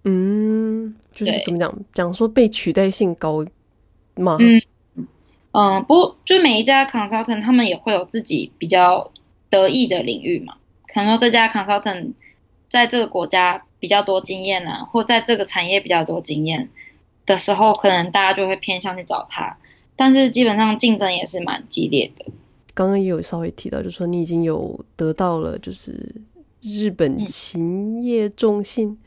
[0.04, 3.46] 嗯，就是怎么讲讲说被取代性高
[4.16, 4.38] 吗？
[4.40, 4.62] 嗯
[5.52, 9.12] 嗯，不过就每一家 consultant 他们也会有自己比较
[9.50, 10.56] 得意的领域嘛。
[10.88, 12.14] 可能说这家 consultant
[12.68, 16.70] 在这个国家比较多经验啊，或在这个产业比较多经验
[17.26, 19.58] 的时候，可能大家就会偏向去找他。
[19.96, 22.32] 但是基本上竞争也是蛮激烈的。
[22.74, 25.94] 刚刚也有稍微提到，就是说你已经有得到了就是
[26.62, 28.98] 日本勤业众信。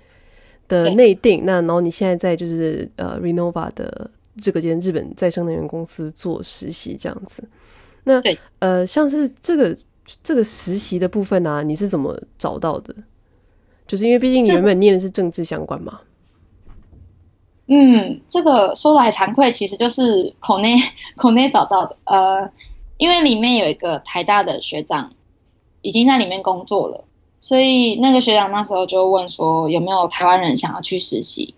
[0.66, 7.46] 的内定，那然后你现在在就是呃 Renova 的这个间日本再生能源公司做实习这样子，
[8.04, 9.76] 那对呃像是这个
[10.22, 12.94] 这个实习的部分啊，你是怎么找到的？
[13.86, 16.00] 就是因为毕竟你原本念的是政治相关嘛。
[17.66, 20.74] 嗯，这个说来惭愧，其实就是口内
[21.14, 21.94] 口内找到的。
[22.04, 22.50] 呃，
[22.96, 25.12] 因为里面有一个台大的学长
[25.82, 27.04] 已经在里面工作了。
[27.40, 31.54] 所以那个学长那时候就问说，有没有台湾人想要去实习？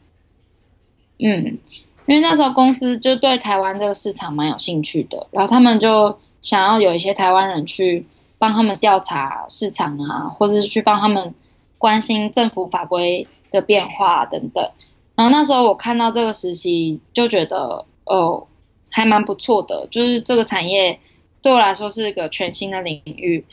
[1.18, 1.58] 嗯，
[2.06, 8.04] 因为那时候公司就对台湾这个市场蛮有兴趣的，然后他们就想要有一些台湾人去
[8.38, 11.34] 帮他们调查市场啊，或者是去帮他们
[11.78, 14.68] 关心政府法规的变化等等。
[15.14, 18.48] 然后那时候我看到这个实习，就觉得哦，
[18.90, 20.98] 还蛮不错的，就是这个产业
[21.42, 23.44] 对我来说是一个全新的领域，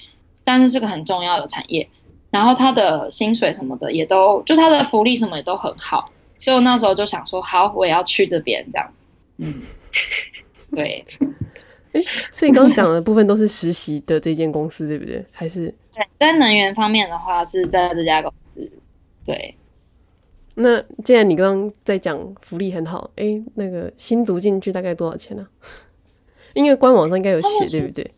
[0.44, 1.90] 但是是个很重要的产业。
[2.32, 9.08] 然后他的薪水什么的也都，就他的福利什么也都很好，所以我那时候就想说，好，我也要去这边这样子。
[9.38, 9.62] 嗯，
[10.76, 11.06] 对。
[11.92, 15.24] 诶，所以刚刚讲的部分都是实习的这间公司，对不对？
[15.32, 15.68] 还是？
[15.94, 18.80] 对，在能源方面的话是在这家公司。
[19.24, 19.56] 对。
[20.56, 25.48] 那既然你刚刚在讲福利很好，诶，那个新卒进去大概多少钱呢？
[26.54, 28.12] 因为官网上应该有写，对不对？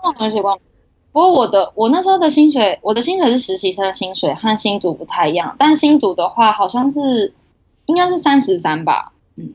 [0.00, 0.60] 官网有写过。
[1.12, 5.56] 不过我的我那时候的薪水，我的薪水是实习生的薪水，和新组不太一样。
[5.58, 7.34] 但新组的话，好像是
[7.86, 9.12] 应该是三十三吧。
[9.34, 9.52] 嗯，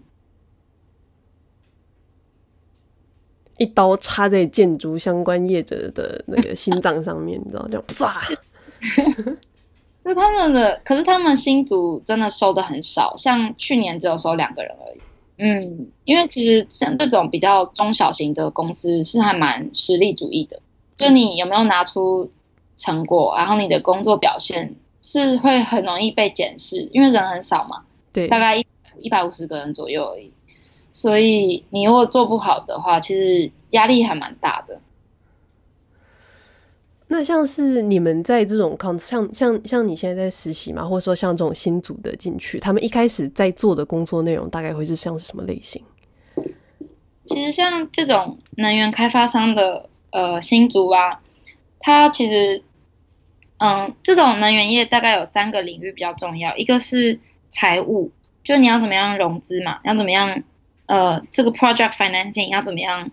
[3.58, 9.38] 一刀插在建筑相关业者的那个心脏上面，你知道，这样唰。
[10.04, 15.02] 就他们的，可是他们新组真的收的很少，像去年只有收两个人而已。
[15.38, 20.62] 嗯，因为其实像这种比较中小型的公司是还蛮实力主义的。
[20.98, 22.32] 就你有没有拿出
[22.78, 27.84] 成果，然后你的工作表现是会很容易被检视，因为人很少嘛，
[28.14, 28.66] 对，大概一
[28.98, 30.32] 一百五十个人左右而已，
[30.94, 34.82] 所以你如果做不好的话，其实压力还蛮大的。
[37.08, 45.84] 那像是你们在这种像像像你现在在实习嘛，或者说像这种新组的进去，他们一开始在做的工作内容大概会是像是什么类型？
[47.26, 51.22] 其实像这种能源开发商的呃新组啊，
[51.80, 52.64] 它其实
[53.58, 58.12] 嗯，这种能源业大概有三个领域比较重要，一个是财务，
[58.44, 60.42] 就你要怎么样融资嘛，要怎么样
[60.88, 63.12] 呃这个 project financing 要怎么样。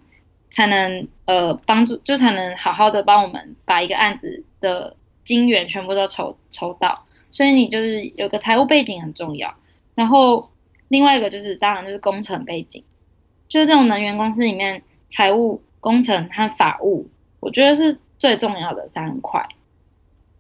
[0.53, 9.55] 才能呃帮助，就才能好好的帮我们把一个案子的金源全部都筹筹到，所以你就是有个财务背景很重要。
[9.95, 10.51] 然后
[10.89, 12.85] 另外一个就是当然就是工程背景，
[13.49, 17.09] 就是这种能源公司里面财务、工程和法务，
[17.41, 19.49] 我觉得是最重要的三块。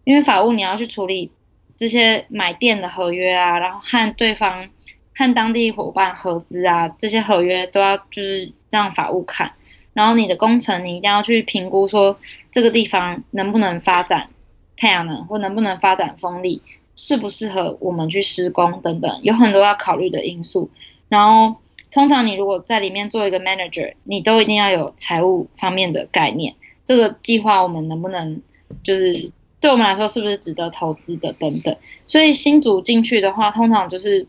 [0.04, 1.32] 因为法务你要去处理
[1.74, 4.68] 这些买电的合约啊，然后和对方、
[5.14, 9.54] 和当地伙伴合资啊，这些合约都要就是让法务看。
[9.94, 12.18] 然后你的工程，你一定要去评估说
[12.50, 14.30] 这个地方能不能发展
[14.76, 16.62] 太阳能，或能不能发展风力，
[16.96, 20.70] 适不适合我们去施工等等，有很多要考虑的因素。
[21.08, 21.60] 然后
[21.92, 26.54] 通常你如果在里面做一个 manager，你都一定要有财务方面的概念。
[26.86, 28.40] 这个计划我们能不能
[28.82, 29.30] 就是
[29.60, 31.76] 对我们来说是不是值得投资的等等。
[32.06, 34.26] 所以新组进去的话，通常就是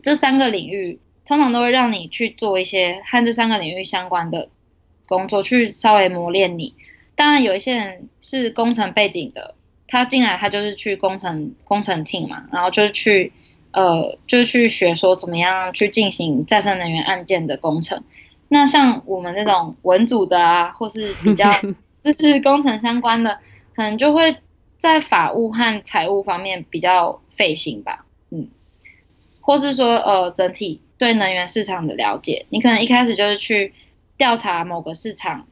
[0.00, 4.48] 这三个领域，通常都会让你去做一些和这三个领域相关的。
[5.08, 6.74] 工作去稍微磨练你，
[7.16, 9.54] 当然有一些人是工程背景的，
[9.88, 13.32] 他进来他就是去工程工程 team 嘛，然后就是去
[13.72, 18.04] 呃就是去学说怎么样去进行再生能源案件的工程。
[18.48, 21.50] 那像我们这种文组的啊，或是比较
[22.00, 23.40] 就是工程相关的，
[23.74, 24.36] 可能就会
[24.76, 28.48] 在法务和财务方面比较费心吧，嗯，
[29.40, 33.72] 或是说呃整体对能源市场的了解，你可能一开始就是去。
[34.18, 35.46] 调查某个市场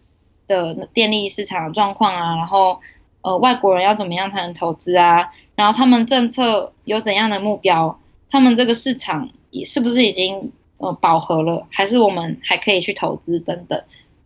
[0.46, 2.80] 的电力市场的状况啊，然后
[3.22, 5.30] 呃外国人要怎么样才能投资啊？
[5.54, 7.98] 然后他们政策有怎样的目标？
[8.28, 11.66] 他们这个市场也是不是已经呃饱和了？
[11.70, 13.82] 还是我们还可以去投资等等？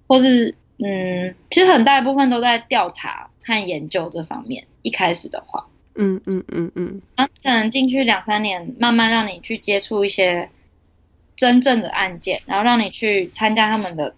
[0.08, 4.66] 或是嗯，其实很大一部分都在调查和研究这方面。
[4.82, 10.48] 一开始的话，嗯嗯嗯嗯，那可能进去两三年，慢慢让你去接触一些
[11.36, 14.14] 真正的案件，然后让你去参加他们的。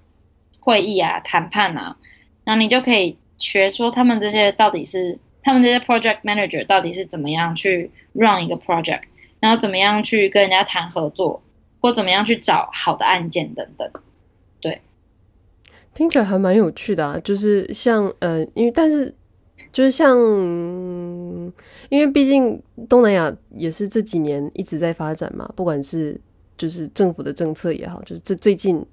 [0.64, 1.96] 会议啊，谈判啊，
[2.44, 9.02] 然后你就可以学说他们这些到底是他们这些 project manager 到底是怎么样去 run 一个 project，
[9.40, 11.42] 然后怎么样去跟人家谈合作，
[11.80, 13.90] 或怎么样去找好的案件等等。
[14.60, 14.80] 对，
[15.94, 19.12] 听起来还蛮有趣的啊，就是像呃，因为但是
[19.72, 20.16] 就是像，
[21.88, 26.20] 因为毕竟东南亚也是这几年一直在发展嘛，不管是
[26.56, 28.86] 就是政府的政策也好，就是这最近。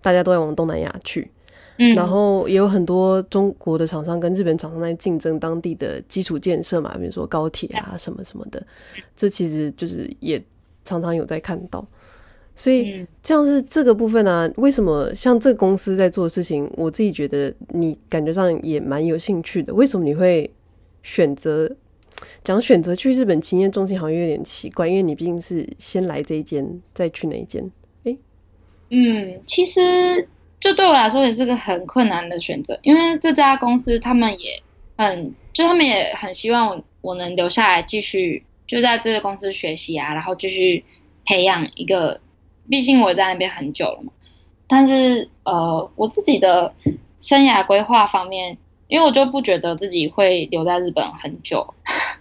[0.00, 1.30] 大家都在往东南亚去，
[1.78, 8.64] 嗯，然后也有很多中国的厂商跟日本厂商在竞争当地的基础建设嘛，比如说高铁啊什么什么的，
[9.16, 10.42] 这其实就是也
[10.84, 11.86] 常常有在看到。
[12.54, 19.72] 所以像是这个部分呢，啊，为什么像这个公司在做的事情，我自己觉得你感觉上也蛮有兴趣的。
[19.72, 20.50] 为什么你会
[21.04, 21.70] 选择
[22.42, 27.70] 讲选择去日本经验中心，好像有点奇怪，因为你毕竟是先来这一间，再去那一间？
[28.90, 30.28] 嗯，其实
[30.58, 34.62] 这对我来说也是个很困难的选择，因为这家公司他们也
[34.96, 40.84] 很，就他们也很希望我我能留下来继续就在这个公司学习啊，然后继续
[41.26, 42.20] 培养一个，
[42.70, 44.12] 毕竟我在那边很久了嘛。
[44.66, 46.74] 但是呃，我自己的
[47.20, 48.56] 生涯规划方面，
[48.88, 51.74] 因为我就不觉得自己会留在日本很久，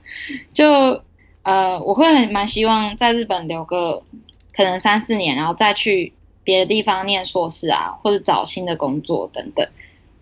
[0.53, 1.01] 就
[1.43, 4.03] 呃，我会很蛮希望在日本留个
[4.51, 6.11] 可能三四年，然后再去。
[6.47, 9.67] 别的地方念硕士啊，或者找新的工作等等，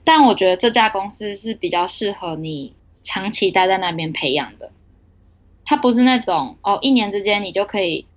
[0.04, 2.74] 但我觉得这家公司是比较适合你
[3.04, 4.72] 长期待在那边培养的。
[5.66, 8.08] 它不是那种哦，一年之间你就可以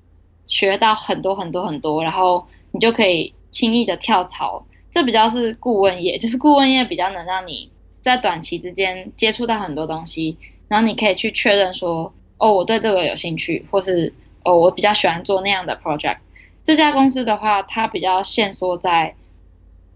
[0.47, 4.65] 学到很多很多很多，然后你就可以轻易的跳槽。
[4.91, 10.39] 这比较是顾问业，就是顾问业比较能让你在短期之间接触到很多东西，
[10.69, 16.21] 然后你可以去确认说，哦，我对这个有兴趣，或是哦，我比较喜欢做那样的 project。
[16.69, 19.15] 这家公司的话，它比较限缩在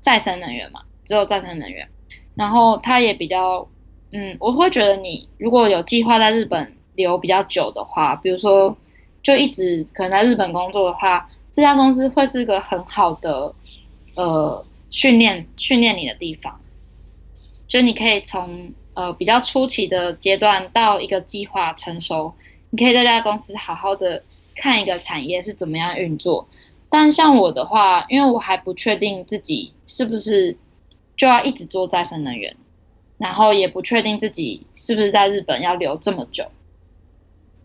[0.01, 1.91] 再生能源嘛，只有再生能源。
[2.35, 3.69] 然后它也比较，
[4.11, 8.79] 嗯，我会觉得你如果有计划在日本留比较久的话，比如说
[9.23, 13.55] 就一直可能在日本工作的话，这家公司会是一个很好的
[14.15, 16.59] 呃训练训练你的地方。
[17.69, 22.33] 就你可以从呃比较初期的阶段到一个计划成熟，
[22.71, 24.25] 你可以在这家公司好好的
[24.57, 26.49] 看一个产业是怎么样运作。
[26.93, 30.59] 但像我的话，因为我还不确定自己是不是
[31.17, 32.55] 就要一直做再生能源，
[33.17, 36.49] 然后也不确定自己是不是在日本要留这么久，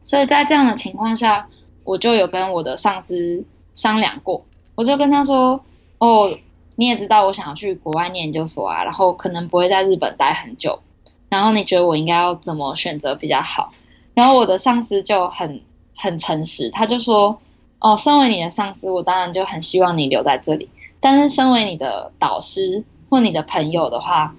[0.01, 1.49] 所以在这样的情况下，
[1.83, 5.59] 我就有跟我的上司商量过，我就跟他说
[5.99, 6.39] ：“哦，
[6.77, 10.79] 你也知道我想要去国外念研究所啊，然后可能不会在日本待很久，
[11.27, 13.73] 然后你觉得我应该要怎么选择比较好？”
[14.15, 15.63] 然后我的上司就很
[15.97, 17.41] 很诚实，他就说
[17.79, 20.69] ：“哦，身为你的上司，我当然就很希望你留在这里。
[20.99, 24.35] 但是身为你的导师或你的朋友的话，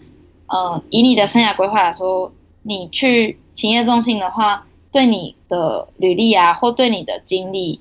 [0.47, 2.33] 呃，以你的生涯规划来说，
[2.63, 7.81] 你去勤业中心的话，对你的履历啊，或对你的经历，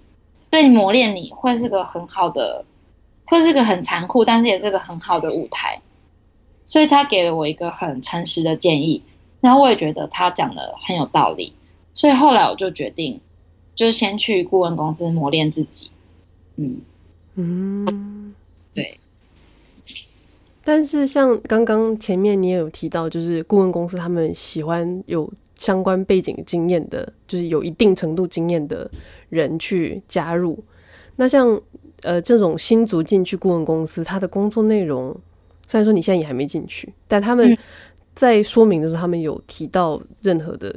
[0.52, 2.66] 对磨练你会是个很好的，
[3.26, 5.82] 会是个很残酷，但是也是个很好的舞台。
[6.66, 9.02] 所以他给了我一个很诚实的建议，
[9.42, 11.56] 然后我也觉得他讲的很有道理。”
[11.96, 13.22] 所以后来我就决定，
[13.78, 15.92] 就先去顾问公司磨练自己。
[16.56, 16.82] 嗯
[17.36, 18.34] 嗯，
[18.74, 19.00] 对。
[20.64, 28.90] 但是像刚刚前面你也有提到，就是顾问公司他们喜欢有相关背景经验的，就是有一定程度经验的
[29.30, 30.58] 人去加入。
[31.16, 31.62] 那像
[32.02, 35.16] 呃这种新族进去顾问公司，他的工作内容，
[35.68, 37.56] 虽然说你现在也还没进去，但他们
[38.16, 40.76] 在说明的时候，他们有提到任何的。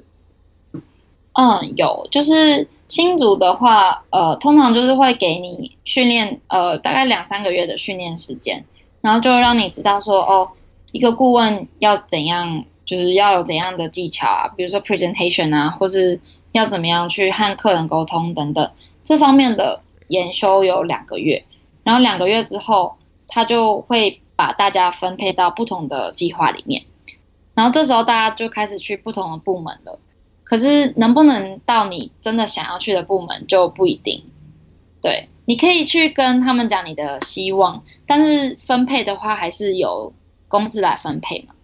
[1.33, 8.65] 嗯，有，就是新组的话，呃，通常就是会给你训练，呃，大概两三个月的训练时间，
[9.01, 10.51] 然后就让你知道说，哦，
[10.91, 16.21] 一个顾问要怎样，就是要有怎样的技巧啊，比如说 presentation 啊，或是
[16.51, 18.73] 要怎么样去和客人沟通等等，
[19.05, 21.45] 这方面的研修有两个月，
[21.85, 22.97] 然后两个月之后，
[23.29, 26.83] 他就会把大家分配到不同的计划里面，
[27.55, 30.01] 然后这时候大家就开始去不同的部门了。
[30.51, 34.25] 可是能不能到你真的想要去的部门就不一定。
[35.01, 40.13] 对，你可以去跟他们讲你的希望，但是分配的话还是由
[40.49, 41.55] 公司来分配嘛。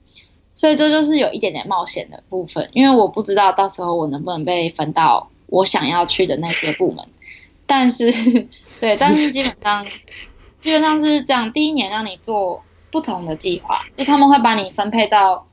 [0.55, 7.09] 所以这就是有一点点冒险的部分，因为我不知道到时候我能不能被分到我想要去的那些部门。
[7.67, 8.13] 但是，
[8.79, 9.85] 对，但是基本上
[10.61, 12.63] 基本上是这样，第一年让你做
[12.93, 15.49] 不同的计划，就他们会把你分配到，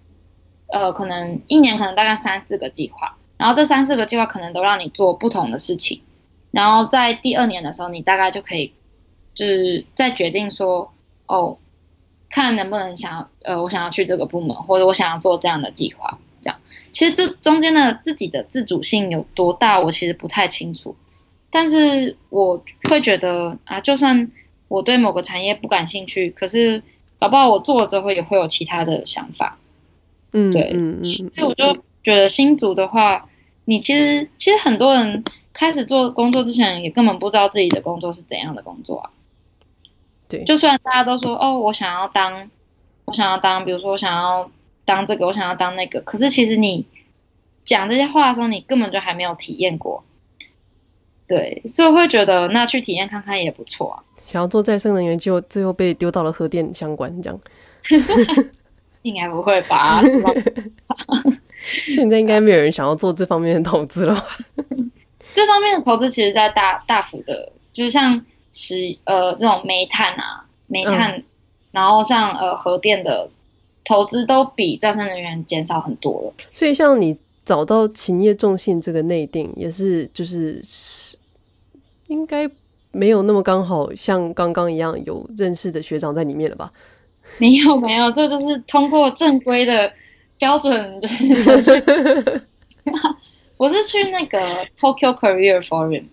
[0.72, 3.18] 呃，可能一年可能大概三四个计划。
[3.44, 6.02] 然后这三四个计划可能都让你做不同的事情，
[6.52, 8.72] 然后在第二年的时候，你大概就可以
[9.34, 10.94] 就是再决定说，
[11.26, 11.58] 哦，
[12.30, 16.62] 看能不能想呃，我想要去这个部门，或者我想要做这样的计划，这样。
[16.94, 20.96] 其实这中间的自己的自主性有多大，我其实不太清楚，
[21.52, 24.30] 但是我会觉得啊，就算
[24.70, 26.82] 我对某个产业不感兴趣，可是
[27.20, 29.60] 搞不好我做了之后也会有其他的想法，
[30.32, 33.28] 嗯，对，嗯嗯，所以我就觉得新竹的话。
[33.66, 39.10] 你其实其实很多人开始做工作之前，也根本不知道自己的工作是怎样的工作啊。
[40.28, 42.50] 对，就虽然大家都说哦，我想要当，
[43.06, 44.52] 我想要当，比如说我想要
[44.86, 46.88] 当这个，我想要当那个，可是其实你
[47.64, 50.04] 讲这些话的时候，你根本就还没有体验过。
[51.28, 54.04] 对，所以我会觉得那去体验看看也不错啊。
[54.26, 57.40] 想要做再生能源，结果最后被丢到了核电相关这样。
[59.04, 60.02] 应该不会吧？
[61.96, 64.28] 现在应该没有人想要做这方面的投资了吧？
[65.34, 71.24] 这方面的投资其实，在大大幅的，就是像石呃这种煤炭啊，煤炭，嗯、
[71.72, 73.32] 然后像呃核电的
[73.84, 76.34] 投资都比再生能源减少很多了。
[76.52, 80.62] 所以，像你找到勤业重信这个内定，也是就是
[82.08, 82.48] 应该
[82.92, 86.72] 没有那么刚好，像刚刚一样有认识的学长在里面了吧？
[87.40, 89.92] 没有没有，这就是通过正规的。
[90.38, 92.44] 标准就是，
[93.58, 94.40] 我是去那个
[94.78, 96.08] Tokyo Career Forum，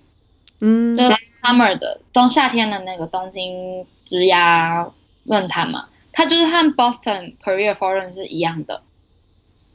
[0.60, 1.02] 嗯，就
[1.32, 4.90] Summer 的冬夏天的那个东京职涯
[5.24, 8.82] 论坛嘛，它就是和 Boston Career Forum 是一样的，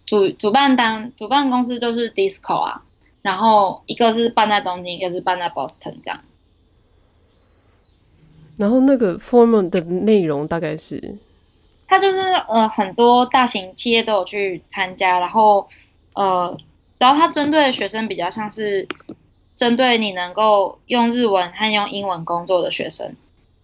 [0.05, 2.83] 主主办单主办公司就是 Disco 啊，
[3.21, 6.21] 然后一个是办在东京，一个是办在 Boston 这样，
[8.57, 11.17] 然后那个 Forum 的内容大概是。
[11.87, 12.17] 他就是
[12.47, 15.67] 呃很多大型企业都有去参加，然后
[16.13, 16.57] 呃，
[16.97, 18.87] 然后他针对的学生比较像是
[19.55, 23.15] 针对你能够用日文和用英文工作的学生，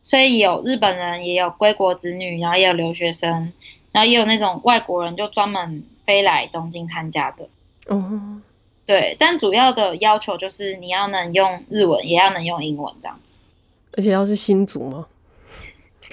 [0.04, 3.54] 所以有日本人，也有归国子女，然后也有留学生，
[3.92, 7.50] 然后也有那种外国人就专门飞来东京参加的。
[7.88, 8.42] 哦，
[8.86, 13.40] 对，但主要的要求就是你要能用日文，也要能用英文这样子。
[13.98, 15.08] 而且要是新卒吗？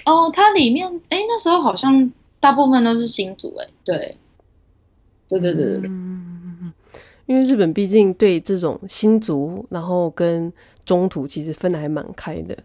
[0.09, 4.17] 哦，它里面哎，那时候好像大部分都是新族哎，对，
[5.29, 6.73] 对对对对对，嗯，
[7.27, 10.51] 因为日本毕竟对这种新族，然后跟
[10.85, 12.57] 中途其实分的还蛮开的。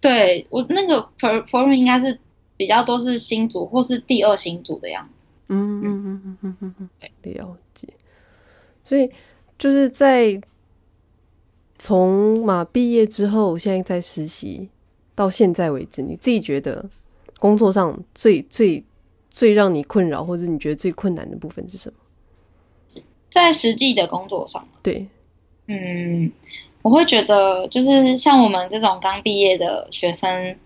[0.00, 2.18] 对，我那个 forum 应该是
[2.56, 5.28] 比较多是新族或是第二新族的样子。
[5.48, 7.88] 嗯嗯嗯嗯嗯嗯嗯，了解。
[8.84, 9.08] 所以
[9.58, 10.40] 就是在
[11.78, 14.68] 从马毕业之后，现在在实习
[15.20, 16.88] 到现在为止，你自己觉得
[17.38, 18.82] 工作上最最
[19.28, 23.02] 最让你困扰，或者你觉得最困难的部分是什么？
[23.30, 25.06] 在实际的工作上，对，
[25.66, 26.32] 嗯，
[26.80, 30.56] 我会觉得就是像我们这种刚毕业的学生，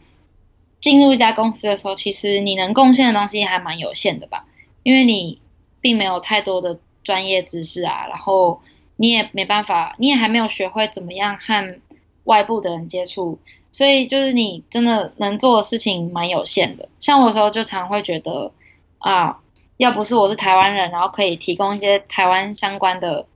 [0.81, 4.47] 进入一家公司的时候，其实你能贡献的东西还蛮有限的吧，
[4.85, 5.41] 因为你
[5.81, 8.61] 并没有太多的专业知识啊，然后
[8.95, 11.81] 你也没办法，你也还没有学会怎么样和
[12.23, 13.41] 外部的人接触，
[13.75, 16.89] 所以就是你真的能做的事情蛮有限的。
[16.99, 18.53] 像我有时候就常会觉得
[18.97, 19.41] 啊。
[19.77, 23.27] 要不是我是台湾人，然后可以提供一些台湾相关的，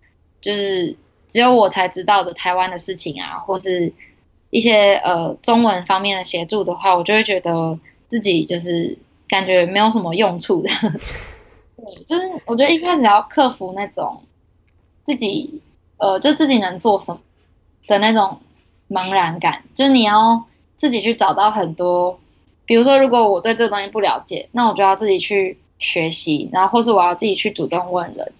[0.41, 3.93] 就是只有我才知道的台湾的事情啊，或是
[4.51, 10.71] 一些呃中文方面的协助的话，我就会觉得自己就是感觉没有什么用处的。
[11.77, 14.23] 对，就是我觉得一开始要克服那种
[15.07, 15.61] 自己
[15.97, 17.21] 呃就自己能做什么
[17.89, 18.39] 的那种
[18.89, 20.45] 茫然感，就是你要
[20.77, 22.21] 自己去找到很多，
[22.67, 25.59] 比如说如果我对这个东西不了解，那我就要自己去。
[25.81, 28.33] 学习，然后或是我要自己去主动问人，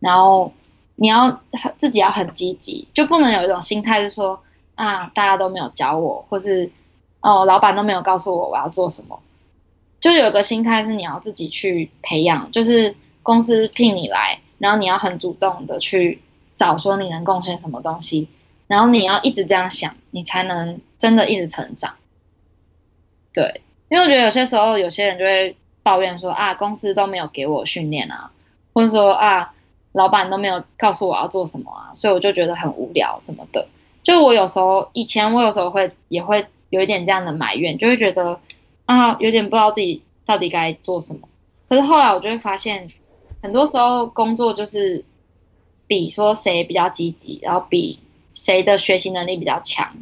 [0.00, 0.54] 然后
[0.94, 1.42] 你要
[1.76, 4.42] 自己要很积极，就不能有一种心态是说
[4.76, 6.72] 啊，大家都没有教我，或是
[7.20, 9.20] 哦，老板都没有告诉我我要做什么，
[10.00, 16.22] 就有个心态是你要自己去培养，就是公司聘你来，然后你要很主动的去
[16.54, 18.28] 找说你能贡献什么东西，
[18.66, 21.96] 然后你要一直这样想，你才能真的一直成长。
[23.32, 25.56] 对，因为我觉得有些时候有些人就会。
[25.86, 28.32] 抱怨说啊，公司都没有给我训练啊，
[28.74, 29.54] 或者说啊，
[29.92, 33.68] 老板都没有告诉我要做什么啊，所以我就觉得很无聊什么的。
[34.02, 38.40] 就我有时候以前我有时候会也会有一点这样的埋怨，就会觉得
[38.84, 41.28] 啊，有点不知道自己到底该做什么。
[41.68, 42.90] 可是后来我就会发现，
[43.40, 45.04] 很多时候工作就是
[45.86, 48.00] 比说谁比较积极，然后比
[48.36, 49.96] 谁的学习能力比较强，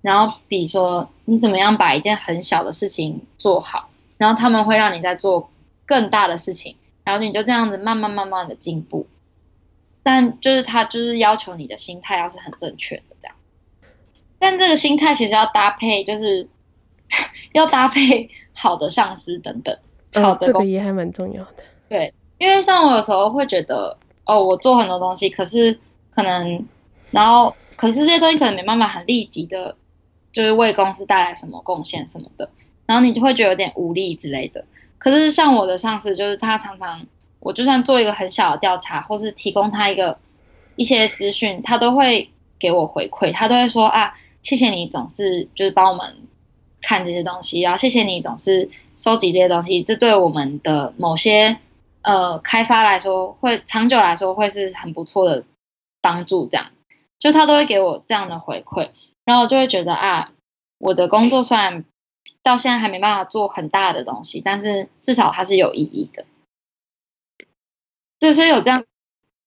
[0.00, 3.90] 然后比如说你怎么样把一件很小的事情做好。
[4.16, 5.50] 然后他们会让你在做
[5.86, 9.06] 更大的事情，然后你就这样子慢慢慢慢的进步。
[10.02, 13.36] 但就是他就是要求你的心态要是很正确的这样。
[14.38, 16.50] 但这个心态其实要搭配，就是
[17.52, 19.78] 要搭配好的上司等等。
[20.12, 21.64] 好的，这个也还蛮重要的。
[21.88, 25.80] 对，因为像我有时候会觉得，哦，我做很多东西，可是
[26.10, 26.66] 可能，
[27.10, 29.74] 然后可是这些东西可能没办法很立即的，
[30.32, 32.50] 就是为公司带来什么贡献什么的。
[32.84, 34.66] 然后你就会觉得有点无力之类的。
[34.98, 37.06] 可是像我的上司，就是他常常，
[37.38, 40.18] 我就算做一个很小的调查，或是提供他一个
[40.76, 42.28] 一些资讯，他都会
[42.58, 43.32] 给我回馈。
[43.32, 44.12] 他都会说啊，
[44.42, 46.18] 谢谢你总是就是帮我们
[46.82, 51.56] 看这些东西，然后谢谢你总是收集这些东西，这对我们的某些
[52.02, 55.44] 呃开发来说，会长久来说会是很不错的
[56.02, 56.46] 帮助。
[56.46, 56.66] 这样，
[57.20, 58.90] 就他都会给我这样的回馈，
[59.24, 60.32] 然后我就会觉得啊，
[60.78, 61.84] 我的工作虽然。
[62.42, 66.24] 到现在还没办法做很大的东西，但是至少它是有意义的。
[68.18, 68.86] 对，所以有这样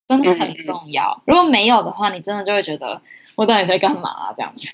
[0.08, 1.24] 真的很重要。
[1.26, 3.02] 如果没有的话，你真的就会觉得
[3.36, 4.34] 我到底在干嘛啊？
[4.38, 4.68] 这样子。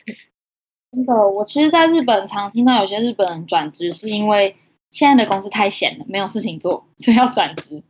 [0.91, 4.58] 真的，我其实在日本常听到有些日本人转职是因为
[4.91, 7.84] 现在的公司太闲了，没有事情做，所以要转职。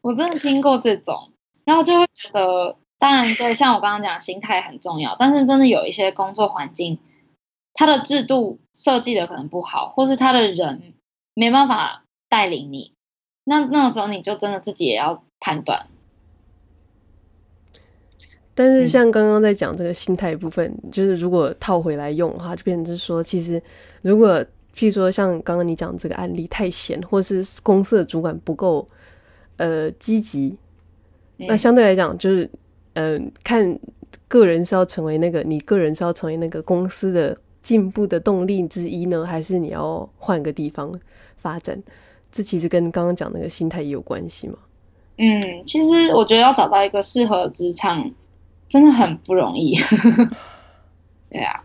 [0.00, 1.32] 我真的听过这种，
[1.64, 7.00] 然后就会觉得，当然对，像我刚刚讲，心态很重要，但是真的有一些工作环境。
[7.72, 10.92] 它的制度设计的可能不好，或是他的人
[11.34, 12.94] 没办法带领你，
[13.44, 15.86] 那那个时候你就真的自己也要判断。
[18.54, 23.62] 但是像刚刚在讲这个心态部分，嗯，就是如果套回来用的话，就变成是说，其实
[24.02, 24.44] 如果
[24.74, 28.86] 譬如说像刚刚你讲这个案例太闲，或是公司的主管不够
[29.58, 30.56] 呃积极，
[31.36, 32.50] 那相对来讲就是嗯，
[33.00, 33.78] 呃，看
[34.28, 37.36] 个人是要成为那个你个人是要成为那个公司的。
[37.62, 40.90] 进步的动力之一呢，还是你要换个地方
[41.36, 41.78] 发展？
[42.32, 44.54] 这其实跟刚刚讲那个心态也有关系嘛。
[45.18, 48.12] 嗯，其实我觉得要找到一个适合的职场
[48.66, 49.76] 真的很不容易。
[51.28, 51.62] 对啊，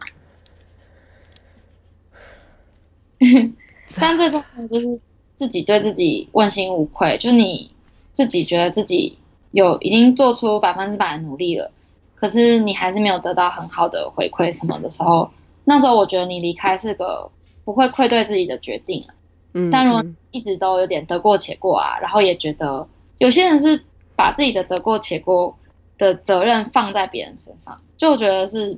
[3.97, 4.99] 但最重要的就是
[5.37, 7.71] 自己对自己问心无愧，就你
[8.11, 9.17] 自己觉得自己
[9.55, 11.71] 有已经做出百分之百的努力了，
[12.13, 15.31] 可是你还是没有得到很好的回馈什么的时候。
[15.63, 17.31] 那时候我觉得你离开是个
[17.63, 19.15] 不会愧对自己的决定啊，
[19.53, 22.85] 嗯，但如果一直都有点得过且过啊，然后也觉得
[23.17, 23.81] 有些人是
[24.17, 25.57] 把自己的得过且过
[25.97, 28.77] 的责任放在别人身上，就我觉得是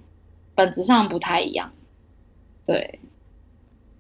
[0.54, 1.72] 本质上不太一样。
[2.64, 3.00] 对，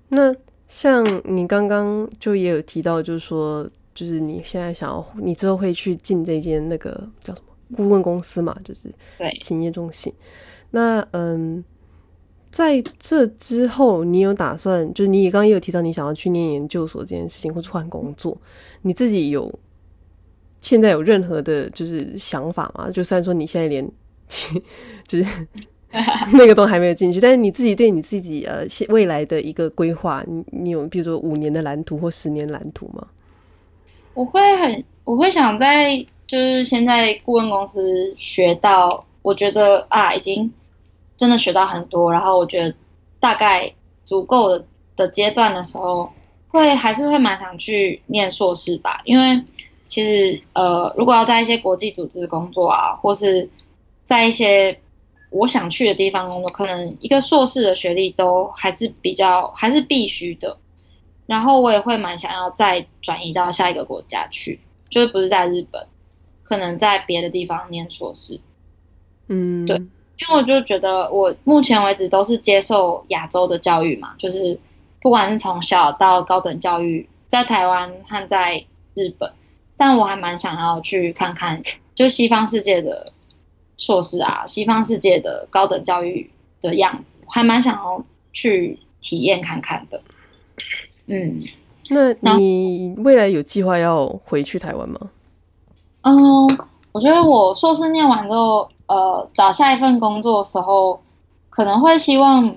[0.10, 0.36] 那
[0.68, 3.68] 像你刚刚就也有提到，就是说
[3.98, 6.92] 就是你现在想要，你之后会去进这间那个
[7.24, 8.56] 叫什么顾问公司嘛？
[8.64, 10.14] 就是对企业中心。
[10.70, 11.64] 那嗯，
[12.52, 14.94] 在这之后，你有打算？
[14.94, 18.40] 就是你刚刚也有提到你想要去念研究所这件事情，或者换工作，
[18.84, 19.52] 你自己有
[20.62, 22.92] 现在有任何的就是想法吗？
[22.92, 23.92] 就算说你现在连
[25.08, 25.48] 就是。
[26.34, 33.08] 那个都还没有进去，但是你自己对你自己呃未来的一个规划，你你有比如说五年的蓝图或十年蓝图吗？
[34.18, 40.52] 我会很，我会想在就是现在顾问公司学到，我觉得啊已经
[41.18, 42.74] 真的学到很多，然后我觉得
[43.20, 44.66] 大概足够的
[44.96, 46.12] 的阶段的时候，
[46.48, 49.44] 会还是会蛮想去念硕士吧，因为
[49.88, 53.52] 其实呃如果要在一些国际组织工作啊，或是
[54.04, 54.80] 在一些
[55.30, 60.58] 我想去的地方工作，可能一个硕士的学历都还是比较还是必须的。
[61.28, 64.60] 然后我也会蛮想要再转移到下一个国家去，
[64.90, 65.86] 就是不是在日本，
[66.44, 68.42] 可能在别的地方念硕士。
[69.28, 74.60] 嗯，对，因为我就觉得我目前为止都是接受亚洲的教育嘛，就是
[75.02, 78.66] 不管是从小到高等教育，在台湾和在
[78.96, 79.34] 日本，
[79.78, 81.62] 但我还蛮想要去看看，
[81.94, 83.14] 就西方世界的。
[83.80, 88.04] 硕士啊，西方世界的高等教育的样子，还蛮想要
[88.34, 90.02] 去体验看看的。
[91.08, 91.40] 嗯，
[92.22, 95.00] 那你未来有计划要回去台湾吗？
[96.02, 96.14] 嗯，
[96.92, 101.02] 我觉得我硕士念完之后，呃，找下一份工作的时候，
[101.50, 102.56] 可能会希望，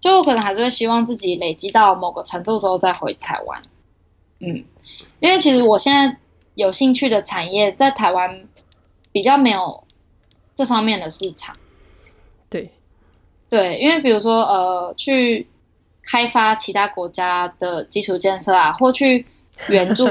[0.00, 3.62] 就可能还是会希望自己累积到某个程度之后再回台湾。
[4.40, 4.64] 嗯，
[5.20, 6.18] 因为其实我现在
[6.54, 8.44] 有兴趣的产业在台湾
[9.12, 9.84] 比较没有。
[10.54, 11.56] 这方面的市场，
[12.50, 12.70] 对，
[13.48, 15.46] 对，因为比如说呃，去
[16.02, 19.24] 开发其他国家的基础建设啊， 或去
[19.68, 20.06] 援助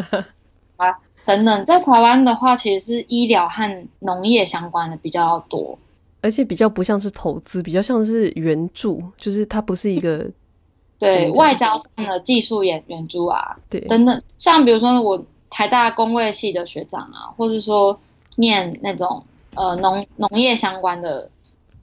[0.78, 5.78] 啊 等等，在台湾的话，其实是医疗和农业相关的比较多，
[6.22, 10.26] 而且比较不像是投资，比较像是援助，就是它不是一个
[10.98, 18.00] 对外交上的技术援援助啊，对，等等，像比如说我台大工位系的学长啊，或者说
[18.36, 19.26] 念那种。
[19.54, 21.30] 呃，农农业相关的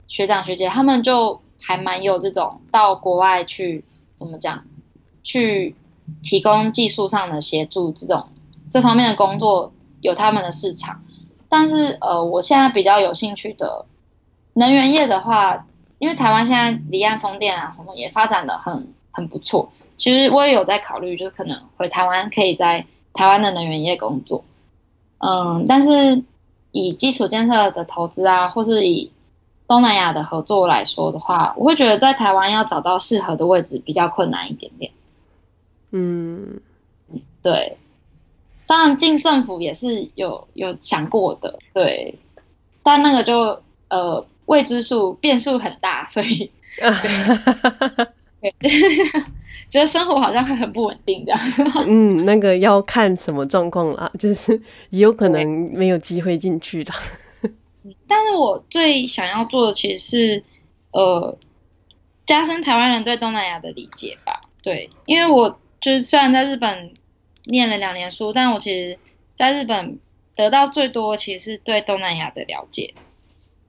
[0.07, 3.85] 学长学姐，他们就还蛮有这种到国外去
[4.19, 4.65] 怎么讲，
[5.23, 5.75] 去
[6.21, 8.27] 提供技术上的协助，这种
[8.69, 11.01] 这方面的工作有他们的市场。
[11.47, 13.85] 但是呃，我现在比较有兴趣的
[14.53, 15.65] 能源业的话，
[15.97, 24.43] 因为台湾现在离岸风电啊什么也发展得很很不错，其实我也有在考虑，就是可能回台湾可以在台湾的能源业工作。
[25.19, 26.23] 嗯，但是。
[26.71, 29.11] 以基础建设的投资啊，或是以
[29.69, 34.91] 东南亚的合作来说的话，我会觉得在台湾要找到适合的位置比较困难一点点。
[35.91, 36.59] 嗯，
[37.43, 37.77] 对。
[38.67, 42.19] 当然进政府也是有有想过的，对。
[42.83, 46.51] 但那个就呃未知数变数很大，所以。
[48.41, 48.53] 对
[49.69, 51.39] 觉得生活好像会很不稳定这样。
[51.85, 54.59] 嗯，那个要看什么状况啦，就是
[54.89, 56.91] 也有可能没有机会进去的。
[58.07, 60.43] 但是我最想要做的其实是，
[60.91, 61.37] 呃，
[62.25, 64.41] 加深台湾人对东南亚的理解吧。
[64.61, 66.93] 对，因为我就是虽然在日本
[67.45, 68.99] 念了两年书，但我其实
[69.35, 69.99] 在日本
[70.35, 72.93] 得到最多其实是对东南亚的了解。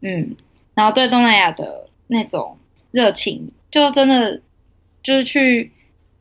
[0.01, 0.37] 嗯，
[0.75, 2.59] 然后对东南亚的那种
[2.91, 4.43] 热情，就真的。
[5.03, 5.73] 就是去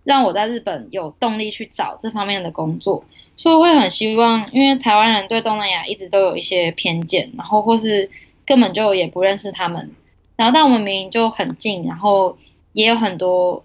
[0.06, 3.04] 让我在日本有动力去找这方面的工作，
[3.40, 8.12] 所以会很希望，因为台湾人对东南亚一直都有一些偏见，然后或是
[8.46, 9.96] 根本就也不认识他们，
[10.36, 12.38] 然后但我们明明就很近，然后
[12.74, 13.64] 也有很多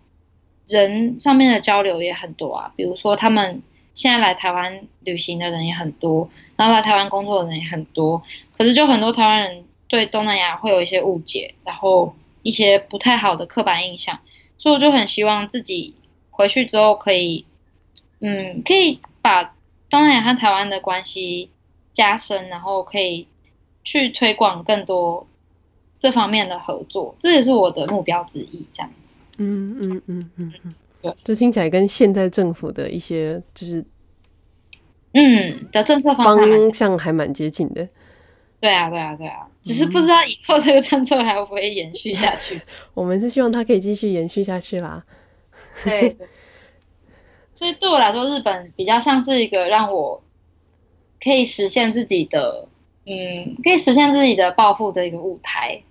[0.65, 3.63] 人上面的交流也很多啊，比如说他们
[3.95, 8.23] 现在来台湾旅行的人也很多，然后来台湾工作的人也很多，
[8.57, 12.15] 可是就很多台湾人对东南亚会有一些误解，然后
[12.45, 14.21] 一些不太好的刻板印象。
[14.57, 15.97] 所以我就很希望自己
[16.31, 17.45] 回去之后可以，
[18.21, 19.53] 嗯，可以把
[19.95, 21.51] 东南亚和台湾的关系
[21.93, 23.29] 加深，然后可以
[23.85, 25.25] 去推广更多
[26.01, 28.67] 这方面的合作，这也是我的目标之一。
[28.73, 33.85] 这样子，嗯嗯嗯嗯嗯，对，这听起来跟现在政府的一些就是，
[35.13, 37.89] 嗯的政策方向还蛮接近的。
[38.59, 42.61] 对啊，对啊，对啊，只是不知道以后这个政策还会不会延续下去。
[42.95, 45.05] 我们是希望它可以继续延续下去啦。
[45.85, 46.29] 对，对，
[47.55, 50.23] 所以对我来说，日本比较像是一个让我
[51.23, 52.69] 可以实现自己的，
[53.07, 55.83] 嗯，可以实现自己的抱负的一个舞台。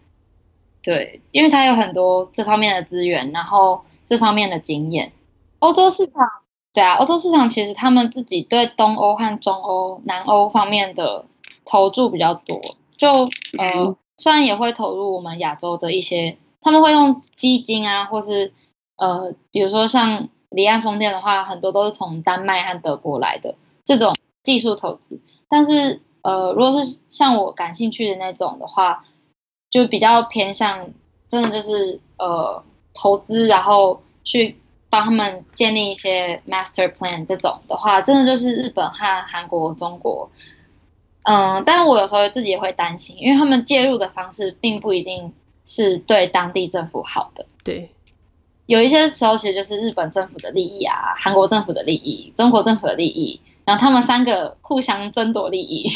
[0.81, 5.13] 对，因为它有很多这方面的资源，然后这方面的经验。
[5.59, 6.27] 欧洲市场
[6.73, 11.23] 对啊，欧洲市场其实他们自己对东欧和中欧、南欧方面的
[11.65, 12.59] 投注比较多，
[12.97, 18.51] 就呃，虽然也会投入我们亚洲的一些，他们会用基金啊，或是
[18.97, 29.05] 呃，比如说像离岸风电的话，很多都是从丹麦和德国来的这种技术投资，但是呃，如果是像我感兴趣的那种的话，
[29.69, 30.91] 就比较偏向
[31.27, 34.59] 真的就是呃投资，然后去。
[34.89, 40.29] 帮他们建立一些 master plan 这种的话，真的就是日本和韩国、中国，
[41.23, 45.33] 嗯，但是我有时候自己也会担心，因为他们介入的方式并不一定
[45.65, 47.47] 是对当地政府好的。
[47.63, 47.89] 对，
[48.65, 55.89] 有一些时候其实就是日本政府的利益啊，韩国政府的利益，中国政府的利益，然后他们三个互相争夺利益。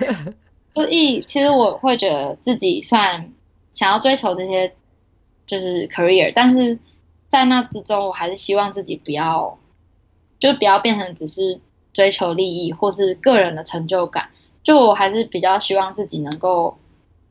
[0.74, 3.32] 所以其实我会觉得自己算
[3.72, 4.74] 想要追求这些
[5.46, 6.78] 就是 career，但是。
[7.26, 9.58] 在那之中，我还是希望自己不要，
[10.38, 11.60] 就不要变成只是
[11.92, 14.28] 追求利益或是个人的成就感。
[14.62, 16.76] 就我还是比较希望自己能够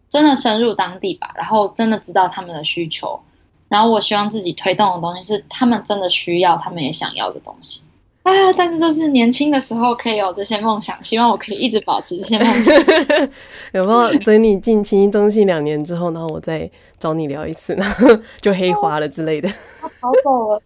[0.09, 3.21] 真的深入当地吧，然后真的知道他们的需求，
[3.74, 7.82] 然后我希望自己推动的东西是他们真的需要、他们也想要的东西。
[8.21, 8.53] 啊！
[8.55, 12.74] 但是就是年轻的时候可以有这些梦想，希望我可以一直保持这些梦想。
[13.74, 16.69] 有没有等你进清一中心两年之后，然后我再
[16.99, 18.07] 找你聊一次，然后
[18.39, 19.49] 就黑化了之类的？
[19.99, 20.61] 逃走了。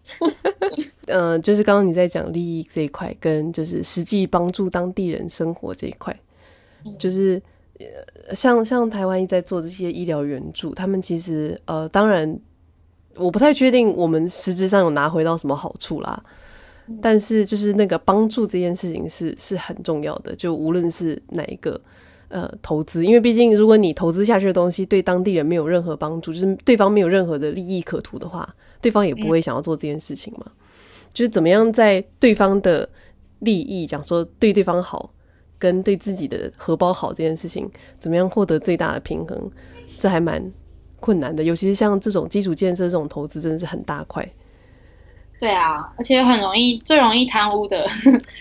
[1.06, 6.14] 嗯、 呃，就是刚刚你在讲利益这一块，跟就是实际帮助当地人生活这一块，
[6.98, 7.42] 就是
[8.34, 12.38] 像像台湾一直在做这些医疗援助，他们其实呃，当然
[13.18, 16.22] 我不太确定我们实质上有拿回到什么好处啦。
[17.02, 21.78] 但是，就是那个帮助这件事情是是很重要的，就无论是哪一个
[22.28, 28.48] 呃投资，因为毕竟如果你投资下去的东西对当地人没有任何帮助，就是对方没有任何的利益可图的话，
[28.80, 30.46] 对方也不会想要做这件事情嘛。
[31.12, 32.88] 就是怎么样在对方的
[33.40, 35.12] 利益讲说对对方好，
[35.58, 39.50] 跟对自己的荷包好这件事情，怎么样获得最大的平衡，
[39.98, 40.42] 这还蛮
[41.00, 41.44] 困难的。
[41.44, 44.28] 尤其是像这种基础建设这种投资，真的是很大块。
[45.40, 47.86] 对啊，而且很容易，最容易贪污的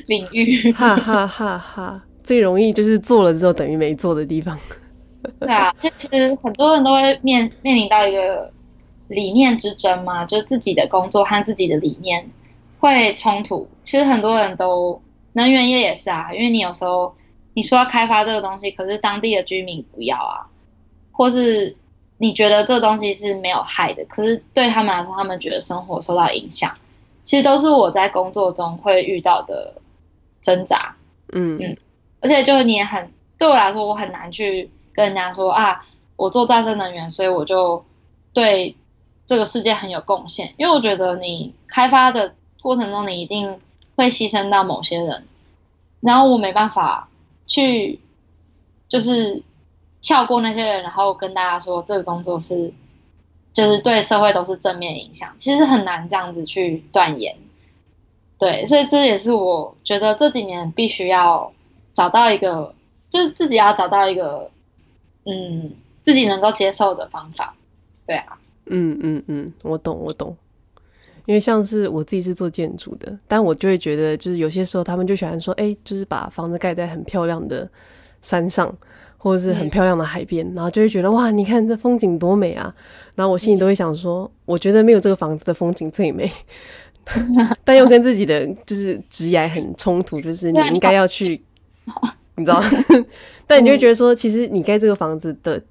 [0.08, 2.04] 领域，哈哈哈哈！
[2.24, 4.58] 最容易就是做了之后等于没做的地方。
[5.40, 8.52] 对啊，这其实很多人都会面面临到一个
[9.10, 12.28] 理念之争嘛，就是自己的工作和自己的理念
[12.80, 13.70] 会冲突。
[13.84, 15.00] 其实很多人都，
[15.34, 17.14] 能源业也是啊，因为你有时候
[17.54, 20.50] 你说要开发这个东西，可是当地的居民不要啊，
[21.12, 21.78] 或是
[22.18, 26.74] 你觉得这个东西是没有害的，可是对他们来说，他们觉得生活受到影响。
[27.24, 29.82] 其实都是我在工作中会遇到的
[30.40, 30.96] 挣扎，
[31.34, 31.78] 嗯嗯，
[32.22, 37.84] 而且就是你也很对我来说，我很难去跟人家说啊，我做再生能源，所以我就
[38.34, 38.78] 对
[39.26, 40.54] 这个世界很有贡献。
[40.56, 43.60] 因为我觉得你开发的过程中，你一定
[43.98, 45.28] 会牺牲到某些人，
[46.00, 47.10] 然后我没办法
[47.46, 48.00] 去
[48.88, 49.44] 就是
[50.08, 52.74] 跳过那些人，然后跟大家说这个工作是。
[53.54, 57.36] 就是对社会都是正面影响，其实很难这样子去断言。
[58.38, 61.52] 对，所以这也是我觉得这几年必须要
[61.92, 62.76] 找到一个，
[63.10, 64.52] 就是自己要找到一个，
[65.26, 65.72] 嗯，
[66.04, 67.56] 自己能够接受的方法。
[68.06, 68.38] 对啊，
[68.68, 70.38] 嗯嗯嗯，我懂我懂。
[71.26, 77.68] 因为像是我自己是做建筑的，但我就会觉得，就是有些时候他们就喜欢说，哎，就是把房子盖在很漂亮的
[78.22, 78.72] 山上。
[79.18, 82.74] 或者是很漂亮的海边，嗯，然后就会觉得哇，你看这风景多美啊！
[83.16, 86.32] 然后我心里都会想说，嗯，我觉得没有这个房子的风景最美，
[87.66, 91.42] 但又跟自己的就是职业很冲突，就是你应该要去，
[92.36, 92.62] 你知道？
[93.48, 95.62] 但你就会觉得说，其实你盖这个房子的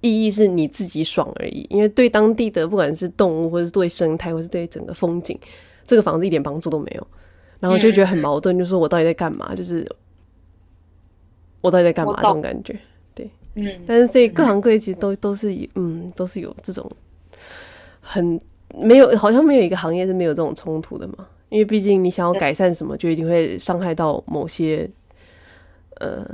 [0.00, 5.38] 意义是你自己爽而已，因为对当地的不管是动物，或者是对生态，或是对整个风景，
[5.86, 7.06] 这个房子一点帮助都没有。
[7.60, 9.54] 然后就觉得很矛盾，就是说我到底在干嘛？
[9.54, 9.86] 就是
[11.62, 12.14] 我到底在干嘛？
[12.16, 12.78] 这种感觉。
[13.14, 16.90] 对嗯，但是所以各行各业其实都都是嗯，都是有这种
[18.00, 18.40] 很
[18.74, 21.26] 没有，好像没有一个行业是没有这种冲突的嘛。
[21.48, 24.88] 因为毕竟你想要改善什么，就一定会伤害到某些
[25.98, 26.24] 呃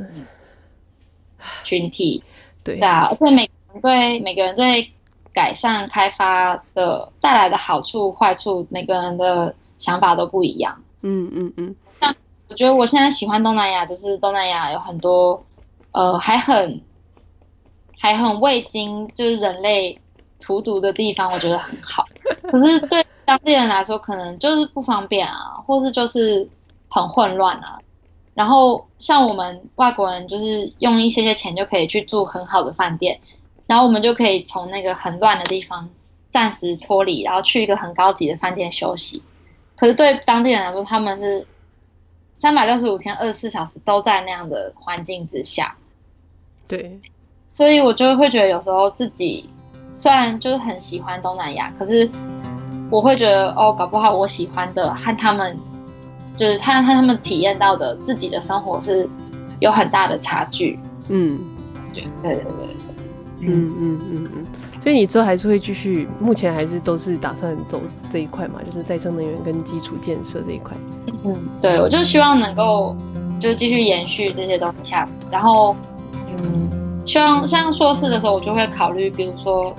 [1.65, 2.23] 群体。
[2.63, 4.87] 对，对啊，而且每个人对每个人对
[5.33, 10.79] 改善开发的带来的好处坏处，每个人的想法都不一样。
[11.01, 12.15] 嗯嗯嗯，像
[12.49, 15.45] 我觉得我现在喜欢东南亚，就是东南亚有很多
[15.93, 16.81] 呃还很。
[17.99, 19.99] 还很未经就是人类
[20.39, 22.05] 荼毒的地方，我觉得很好。
[22.43, 26.47] 可是对当地人来说，可能就是不方便啊，或是就是
[26.91, 27.79] 很混乱啊。
[28.35, 33.19] 然后像我们外国人，就是用一些些钱就可以去住很好的饭店，
[33.67, 35.89] 然后我们就可以从那个很乱的地方
[36.29, 39.23] 暂时脱离，然后去一个很高级的饭店休息。
[39.75, 41.47] 可是对当地人来说，他们是
[42.39, 45.75] 三百六十五天、二十四小时都在那样的环境之下。
[46.69, 47.01] 对，
[47.47, 49.49] 所以我就会觉得有时候自己
[49.91, 52.11] 虽然就是很喜欢东南亚，可是
[52.91, 55.59] 我会觉得哦，搞不好我喜欢的和他们
[56.37, 59.09] 就是他和他们体验到的自己的生活是
[59.61, 60.79] 有很大的差距。
[61.09, 61.41] 嗯，
[61.95, 64.47] 对对对对，嗯嗯嗯嗯。
[64.87, 70.77] 所以你之后还是会继续，目前还是都是打算走这一块嘛，就是再生能源跟基础建设这一块。
[71.25, 72.95] 嗯，对，我就希望能够
[73.41, 75.75] 就继续延续这些东西下，然后。
[76.39, 79.75] 嗯，希望像硕士的时候，我就会考虑，比如说，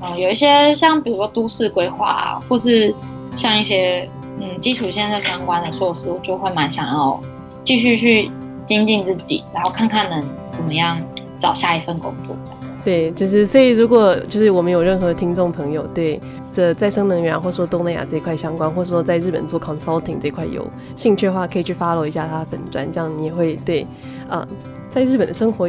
[0.00, 2.94] 嗯，有一些像比如说都市规划啊，或是
[3.34, 4.08] 像一些
[4.40, 7.20] 嗯基础建设相关的硕士，我就会蛮想要
[7.64, 8.30] 继续去
[8.66, 11.00] 精进自己，然后看看能怎么样
[11.40, 12.60] 找下一份工作这样。
[12.84, 16.20] 对，就是所以如果就是我们有任何听众朋友对
[16.52, 20.64] 这再生能源或者说东南亚这一块相关，或者说在日本做 consulting 这块有
[20.94, 23.86] 兴趣的话，可以去 follow 一下他的粉专，这样你也会对
[24.28, 24.46] 啊。
[24.90, 25.68] 在日本的生活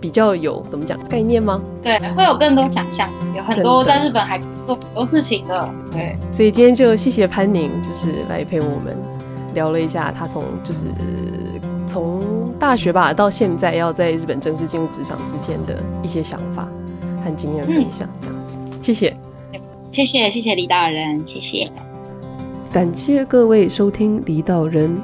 [0.00, 1.60] 比较有怎么讲概念吗？
[1.82, 5.68] 对，会有更多想象，有很多在日本还做很多事情的。
[5.90, 8.96] 对，所以今天就谢谢潘宁，就是来陪我们
[9.52, 10.80] 聊了一下他从就是
[11.86, 16.68] 从大学吧到现在要在日本正式进入职场之间的一些想法
[17.24, 18.56] 和经验分享，这样子。
[18.56, 19.16] 嗯、谢谢，
[19.90, 21.68] 谢谢，谢谢离岛人，谢谢，
[22.72, 24.96] 感谢各位收听离岛人。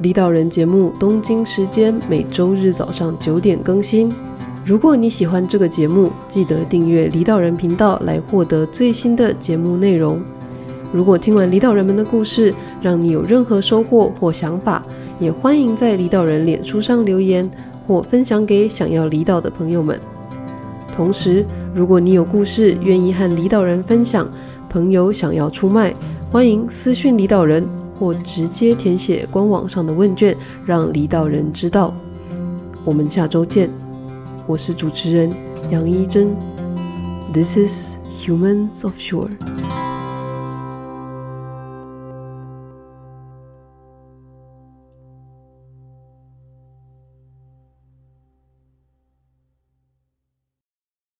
[0.00, 4.10] 离岛人节目，东京时间每周日早上九点更新。
[4.64, 10.18] 如果你喜欢这个节目，记得订阅离岛人频道来获得最新的节目内容。
[10.90, 14.82] 如果听完离岛人们的故事，让你有任何收获或想法，
[15.18, 17.50] 也欢迎在离岛人脸书上留言
[17.86, 19.98] 或分享给想要离岛的朋友们。
[20.94, 21.44] 同时，
[21.74, 24.28] 如果你有故事愿意和离岛人分享，
[24.68, 25.94] 朋友想要出卖，
[26.30, 27.66] 欢迎私讯离岛人。
[28.00, 30.36] 或直接填写官网上的问卷，
[30.66, 31.94] 让离岛人知道。
[32.84, 33.70] 我们下周见，
[34.44, 35.32] 我是主持人
[35.70, 36.34] 杨一真。
[37.32, 39.81] This is Humans of Shore。